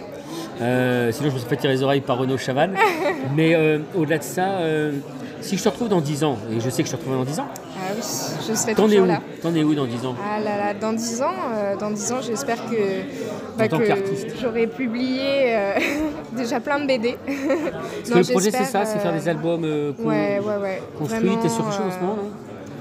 Sinon, 0.58 1.30
je 1.30 1.34
me 1.34 1.38
serais 1.38 1.48
fait 1.48 1.56
tirer 1.56 1.72
les 1.72 1.82
oreilles 1.82 2.00
par 2.00 2.18
Renaud 2.18 2.38
Chavannes. 2.38 2.74
Mais 3.36 3.56
au-delà 3.94 4.18
de 4.18 4.22
ça, 4.22 4.60
si 5.44 5.58
je 5.58 5.62
te 5.62 5.68
retrouve 5.68 5.88
dans 5.88 6.00
10 6.00 6.24
ans, 6.24 6.38
et 6.50 6.58
je 6.60 6.70
sais 6.70 6.82
que 6.82 6.88
je 6.88 6.94
te 6.94 6.96
retrouve 6.98 7.16
dans 7.16 7.24
10 7.24 7.40
ans, 7.40 7.46
Ah 7.52 7.92
oui, 7.94 8.02
je 8.48 8.54
serai 8.54 8.74
t'en 8.74 8.84
es 8.84 8.92
toujours 8.92 9.04
où 9.04 9.08
là. 9.08 9.20
T'en 9.42 9.54
es 9.54 9.62
où 9.62 9.74
dans 9.74 9.84
10 9.84 10.06
ans? 10.06 10.14
Ah 10.24 10.40
là 10.40 10.56
là, 10.56 10.74
dans 10.74 10.94
10 10.94 11.22
ans, 11.22 11.34
euh, 11.54 11.76
dans 11.76 11.90
10 11.90 12.12
ans, 12.12 12.20
j'espère 12.22 12.56
que, 12.70 12.76
bah, 13.58 13.68
tant 13.68 13.78
qu'artiste. 13.78 14.28
j'aurai 14.40 14.66
publié 14.66 15.54
euh, 15.54 15.72
déjà 16.36 16.60
plein 16.60 16.80
de 16.80 16.86
BD. 16.86 17.16
Parce 17.26 18.10
que 18.10 18.18
le 18.18 18.32
projet, 18.32 18.50
c'est 18.50 18.64
ça, 18.64 18.84
c'est 18.84 18.98
faire 18.98 19.12
des 19.12 19.28
albums 19.28 19.64
euh, 19.64 19.92
Ouais, 19.98 20.40
ouais, 20.44 20.56
ouais. 20.62 20.82
construits. 20.98 21.36
T'es 21.42 21.48
sur 21.48 21.64
quelque 21.64 21.76
chose 21.76 21.86
en 21.86 21.90
ce 21.90 21.96
euh, 21.96 22.00
moment, 22.00 22.16
non? 22.16 22.30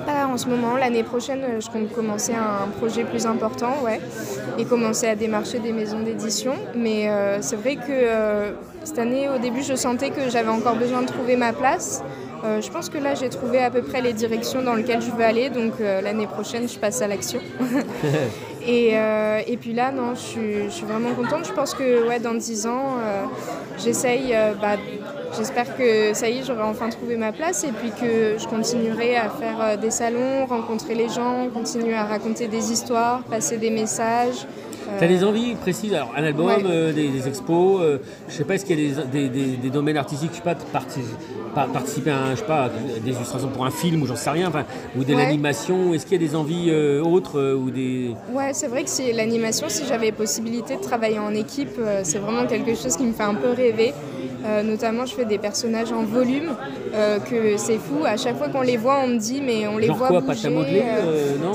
Pas 0.05 0.27
en 0.27 0.37
ce 0.37 0.47
moment. 0.49 0.75
L'année 0.75 1.03
prochaine, 1.03 1.41
euh, 1.43 1.61
je 1.61 1.69
compte 1.69 1.91
commencer 1.93 2.33
un 2.33 2.67
projet 2.79 3.03
plus 3.03 3.25
important, 3.25 3.71
ouais, 3.83 4.01
et 4.57 4.65
commencer 4.65 5.07
à 5.07 5.15
démarcher 5.15 5.59
des 5.59 5.71
maisons 5.71 5.99
d'édition. 6.01 6.53
Mais 6.75 7.09
euh, 7.09 7.41
c'est 7.41 7.55
vrai 7.55 7.75
que 7.75 7.81
euh, 7.89 8.51
cette 8.83 8.99
année, 8.99 9.29
au 9.29 9.37
début, 9.37 9.61
je 9.63 9.75
sentais 9.75 10.09
que 10.09 10.29
j'avais 10.29 10.49
encore 10.49 10.75
besoin 10.75 11.01
de 11.03 11.07
trouver 11.07 11.35
ma 11.37 11.53
place. 11.53 12.03
Euh, 12.43 12.59
je 12.61 12.69
pense 12.69 12.89
que 12.89 12.97
là, 12.97 13.15
j'ai 13.15 13.29
trouvé 13.29 13.59
à 13.59 13.71
peu 13.71 13.81
près 13.81 14.01
les 14.01 14.11
directions 14.11 14.61
dans 14.61 14.73
lesquelles 14.73 15.01
je 15.01 15.11
veux 15.11 15.23
aller. 15.23 15.49
Donc 15.49 15.73
euh, 15.79 16.01
l'année 16.01 16.27
prochaine, 16.27 16.67
je 16.67 16.77
passe 16.77 17.01
à 17.01 17.07
l'action. 17.07 17.39
Et, 18.65 18.91
euh, 18.93 19.41
et 19.45 19.57
puis 19.57 19.73
là, 19.73 19.91
non, 19.91 20.15
je 20.15 20.21
suis, 20.21 20.63
je 20.63 20.69
suis 20.69 20.85
vraiment 20.85 21.13
contente. 21.13 21.45
Je 21.45 21.51
pense 21.51 21.73
que 21.73 22.07
ouais, 22.07 22.21
dans 22.21 22.33
10 22.33 22.65
ans, 22.67 22.95
j'essaye, 23.77 24.33
bah, 24.61 24.77
j'espère 25.37 25.75
que 25.75 26.13
ça 26.13 26.29
y 26.29 26.37
est, 26.37 26.43
j'aurai 26.45 26.61
enfin 26.61 26.87
trouvé 26.87 27.17
ma 27.17 27.33
place 27.33 27.65
et 27.65 27.73
puis 27.73 27.89
que 27.89 28.37
je 28.37 28.47
continuerai 28.47 29.17
à 29.17 29.29
faire 29.29 29.77
des 29.77 29.91
salons, 29.91 30.45
rencontrer 30.45 30.95
les 30.95 31.09
gens, 31.09 31.49
continuer 31.53 31.93
à 31.93 32.05
raconter 32.05 32.47
des 32.47 32.71
histoires, 32.71 33.23
passer 33.23 33.57
des 33.57 33.69
messages. 33.69 34.47
T'as 34.99 35.07
des 35.07 35.23
envies 35.23 35.55
précises 35.55 35.93
Alors, 35.93 36.13
un 36.15 36.23
album, 36.23 36.45
Ouais. 36.47 36.63
euh, 36.65 36.93
des, 36.93 37.09
des 37.09 37.27
expos, 37.27 37.81
euh, 37.81 37.97
je 38.29 38.33
sais 38.33 38.43
pas, 38.43 38.55
est-ce 38.55 38.65
qu'il 38.65 38.79
y 38.79 38.91
a 38.93 39.03
des, 39.05 39.29
des- 39.29 39.69
domaines 39.69 39.97
artistiques, 39.97 40.29
je 40.31 40.37
sais 40.37 40.41
pas, 40.43 40.55
participer 41.55 42.11
à, 42.11 42.19
un- 42.23 42.31
je 42.35 42.39
sais 42.39 42.45
pas, 42.45 42.69
des 43.03 43.11
illustrations 43.11 43.47
pour 43.49 43.65
un 43.65 43.71
film 43.71 44.01
ou 44.03 44.07
j'en 44.07 44.15
sais 44.15 44.29
rien, 44.29 44.47
enfin, 44.47 44.65
ou 44.97 45.03
de 45.03 45.13
Ouais. 45.13 45.23
l'animation, 45.25 45.93
est-ce 45.93 46.05
qu'il 46.05 46.21
y 46.21 46.23
a 46.25 46.27
des 46.27 46.35
envies 46.35 46.69
euh, 46.69 47.01
autres 47.03 47.39
euh, 47.39 47.55
ou 47.55 47.69
des... 47.71 48.11
Ouais, 48.33 48.51
c'est 48.53 48.67
vrai 48.67 48.83
que 48.83 48.89
c'est 48.89 49.11
l'animation, 49.13 49.67
si 49.69 49.85
j'avais 49.87 50.11
possibilité 50.11 50.77
de 50.77 50.81
travailler 50.81 51.19
en 51.19 51.33
équipe, 51.33 51.75
euh, 51.79 52.01
c'est 52.03 52.19
vraiment 52.19 52.45
quelque 52.47 52.75
chose 52.75 52.95
qui 52.95 53.03
me 53.03 53.13
fait 53.13 53.23
un 53.23 53.35
peu 53.35 53.49
rêver. 53.51 53.93
Euh, 54.45 54.61
notamment, 54.63 55.05
je 55.05 55.15
fais 55.15 55.25
des 55.25 55.37
personnages 55.37 55.91
en 55.91 56.03
volume, 56.03 56.51
euh, 56.93 57.19
que 57.19 57.55
c'est 57.57 57.77
fou. 57.77 58.03
À 58.05 58.17
chaque 58.17 58.37
fois 58.37 58.49
qu'on 58.49 58.61
les 58.61 58.77
voit, 58.77 58.99
on 59.03 59.07
me 59.07 59.17
dit, 59.17 59.41
mais 59.41 59.67
on 59.67 59.77
les 59.77 59.87
Genre 59.87 59.97
voit 59.97 60.07
quoi, 60.09 60.19
bouger. 60.21 60.33
pâte 60.41 60.45
à 60.45 60.49
modeler, 60.49 60.83
euh, 60.85 61.35
non, 61.41 61.51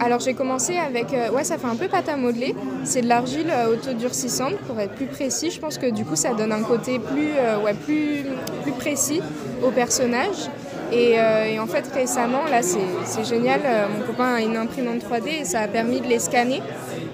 Alors, 0.00 0.20
j'ai 0.20 0.34
commencé 0.34 0.76
avec... 0.76 1.08
ouais, 1.34 1.44
ça 1.44 1.58
fait 1.58 1.66
un 1.66 1.76
peu 1.76 1.88
pâte 1.88 2.08
à 2.08 2.16
modeler. 2.16 2.54
C'est 2.84 3.02
de 3.02 3.08
l'argile 3.08 3.52
autodurcissante, 3.70 4.56
pour 4.66 4.78
être 4.80 4.94
plus 4.94 5.06
précis. 5.06 5.50
Je 5.50 5.60
pense 5.60 5.78
que 5.78 5.90
du 5.90 6.04
coup, 6.04 6.16
ça 6.16 6.32
donne 6.34 6.52
un 6.52 6.62
côté 6.62 6.98
plus, 6.98 7.32
ouais, 7.64 7.74
plus, 7.74 8.24
plus 8.62 8.72
précis 8.72 9.20
au 9.62 9.70
personnage. 9.70 10.48
Et, 10.92 11.18
euh, 11.18 11.44
et 11.46 11.58
en 11.58 11.66
fait, 11.66 11.84
récemment, 11.94 12.44
là, 12.50 12.60
c'est 12.62 12.78
c'est 13.06 13.24
génial. 13.24 13.60
euh, 13.64 13.86
mon 13.98 14.04
copain 14.06 14.34
a 14.34 14.40
une 14.42 14.56
imprimante 14.56 14.98
3D 15.02 15.40
et 15.40 15.44
ça 15.44 15.60
a 15.60 15.68
permis 15.68 16.00
de 16.00 16.06
les 16.06 16.18
scanner 16.18 16.60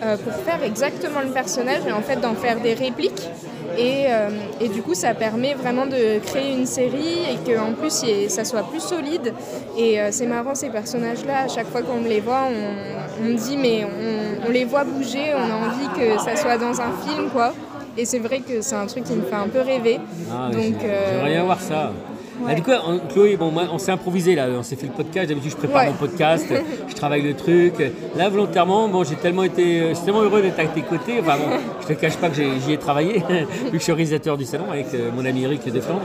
euh, 0.02 0.16
pour 0.16 0.32
faire 0.34 0.62
exactement 0.64 1.20
le 1.24 1.30
personnage 1.30 1.82
et 1.88 1.92
en 1.92 2.00
fait 2.02 2.16
d'en 2.20 2.34
faire 2.34 2.60
des 2.60 2.74
répliques. 2.74 3.28
Et, 3.76 4.06
euh, 4.08 4.30
et 4.60 4.68
du 4.68 4.82
coup, 4.82 4.94
ça 4.94 5.14
permet 5.14 5.54
vraiment 5.54 5.86
de 5.86 6.18
créer 6.24 6.52
une 6.54 6.66
série 6.66 7.18
et 7.30 7.52
qu'en 7.52 7.72
plus, 7.72 8.02
ait- 8.04 8.28
ça 8.28 8.44
soit 8.44 8.62
plus 8.62 8.80
solide. 8.80 9.34
Et 9.76 10.00
euh, 10.00 10.08
c'est 10.10 10.26
marrant, 10.26 10.54
ces 10.54 10.70
personnages-là, 10.70 11.42
à 11.44 11.48
chaque 11.48 11.68
fois 11.68 11.82
qu'on 11.82 12.00
les 12.02 12.20
voit, 12.20 12.44
on, 12.50 13.24
on 13.26 13.34
dit, 13.34 13.56
mais 13.56 13.84
on, 13.84 14.48
on 14.48 14.50
les 14.50 14.64
voit 14.64 14.84
bouger, 14.84 15.32
on 15.34 15.50
a 15.52 15.66
envie 15.66 15.88
que 15.98 16.18
ça 16.18 16.34
soit 16.36 16.56
dans 16.58 16.80
un 16.80 16.92
film, 17.06 17.28
quoi. 17.30 17.52
Et 17.96 18.04
c'est 18.04 18.20
vrai 18.20 18.38
que 18.40 18.60
c'est 18.60 18.76
un 18.76 18.86
truc 18.86 19.04
qui 19.04 19.12
me 19.14 19.22
fait 19.22 19.34
un 19.34 19.48
peu 19.48 19.60
rêver. 19.60 19.98
Ah, 20.32 20.50
Donc, 20.52 20.62
j'ai- 20.80 20.86
euh, 20.88 21.12
J'aimerais 21.14 21.30
bien 21.32 21.44
voir 21.44 21.60
ça. 21.60 21.92
Ouais. 22.40 22.50
Ah, 22.50 22.54
du 22.54 22.62
coup, 22.62 22.70
on- 22.86 22.98
Chloé, 23.12 23.36
bon, 23.36 23.50
moi, 23.50 23.64
on 23.72 23.78
s'est 23.78 23.90
improvisé 23.92 24.34
là, 24.34 24.46
on 24.58 24.62
s'est 24.62 24.76
fait 24.76 24.86
le 24.86 24.92
podcast. 24.92 25.28
D'habitude, 25.28 25.50
je 25.52 25.56
prépare 25.56 25.82
Ouais. 25.82 25.88
mon 25.88 25.94
podcast, 25.94 26.46
je 26.88 26.94
travaille 26.94 27.22
le 27.22 27.34
truc. 27.34 27.74
Là, 28.16 28.28
volontairement, 28.28 28.88
bon, 28.88 29.04
j'ai 29.04 29.16
tellement 29.16 29.44
été, 29.44 29.80
euh, 29.80 29.94
je 29.94 30.00
tellement 30.00 30.22
heureux 30.22 30.42
d'être 30.42 30.58
à 30.60 30.64
tes 30.66 30.82
côtés. 30.82 31.14
Enfin, 31.20 31.36
bon, 31.36 31.56
je 31.82 31.86
te 31.88 31.92
cache 32.00 32.16
pas 32.16 32.28
que 32.28 32.36
j'y 32.36 32.72
ai 32.72 32.78
travaillé, 32.78 33.22
vu 33.64 33.70
que 33.72 33.78
je 33.78 33.82
suis 33.82 33.92
réalisateur 33.92 34.36
du 34.36 34.44
salon 34.44 34.64
avec 34.70 34.86
euh, 34.94 35.10
mon 35.14 35.24
ami 35.24 35.44
Eric 35.44 35.70
Desflandre. 35.70 36.02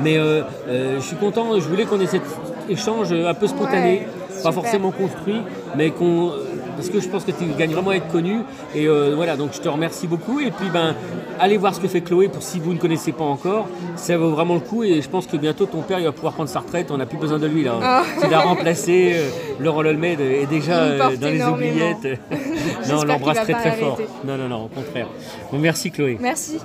Mais 0.00 0.16
euh, 0.16 0.42
euh, 0.68 0.96
je 1.00 1.04
suis 1.04 1.16
content. 1.16 1.54
Je 1.58 1.68
voulais 1.68 1.84
qu'on 1.84 2.00
ait 2.00 2.06
cet 2.06 2.22
échange 2.68 3.12
un 3.12 3.34
peu 3.34 3.46
spontané, 3.46 3.90
Ouais, 3.92 4.06
pas 4.30 4.36
super. 4.36 4.52
forcément 4.54 4.90
construit, 4.90 5.40
mais 5.76 5.90
qu'on 5.90 6.32
parce 6.76 6.88
que 6.88 7.00
je 7.00 7.08
pense 7.08 7.24
que 7.24 7.32
tu 7.32 7.44
gagnes 7.58 7.72
vraiment 7.72 7.90
à 7.90 7.96
être 7.96 8.08
connu. 8.08 8.36
Et 8.74 8.86
euh, 8.86 9.12
voilà, 9.14 9.36
donc 9.36 9.50
je 9.52 9.60
te 9.60 9.68
remercie 9.68 10.06
beaucoup. 10.06 10.40
Et 10.40 10.50
puis, 10.50 10.68
ben, 10.72 10.94
allez 11.40 11.56
voir 11.56 11.74
ce 11.74 11.80
que 11.80 11.88
fait 11.88 12.02
Chloé 12.02 12.28
pour 12.28 12.42
si 12.42 12.60
vous 12.60 12.72
ne 12.72 12.78
connaissez 12.78 13.12
pas 13.12 13.24
encore. 13.24 13.68
Ça 13.96 14.16
vaut 14.16 14.30
vraiment 14.30 14.54
le 14.54 14.60
coup. 14.60 14.84
Et 14.84 15.02
je 15.02 15.08
pense 15.08 15.26
que 15.26 15.36
bientôt, 15.36 15.66
ton 15.66 15.82
père 15.82 15.98
il 15.98 16.04
va 16.04 16.12
pouvoir 16.12 16.34
prendre 16.34 16.48
sa 16.48 16.60
retraite. 16.60 16.90
On 16.90 16.98
n'a 16.98 17.06
plus 17.06 17.18
besoin 17.18 17.38
de 17.38 17.46
lui 17.46 17.64
là. 17.64 17.78
Ah. 17.82 18.02
Il 18.24 18.32
a 18.32 18.40
remplacé 18.40 19.12
euh, 19.14 19.28
Laurent 19.58 19.82
Lolmed 19.82 20.20
est 20.20 20.46
déjà 20.46 20.78
euh, 20.78 21.16
dans 21.16 21.28
les 21.28 21.42
oubliettes. 21.42 22.20
non, 22.88 23.00
on 23.00 23.04
l'embrasse 23.04 23.42
très 23.42 23.54
très 23.54 23.72
fort. 23.72 23.98
Non, 24.24 24.36
non, 24.36 24.48
non, 24.48 24.64
au 24.64 24.68
contraire. 24.68 25.08
Bon, 25.50 25.58
merci 25.58 25.90
Chloé. 25.90 26.18
Merci. 26.20 26.58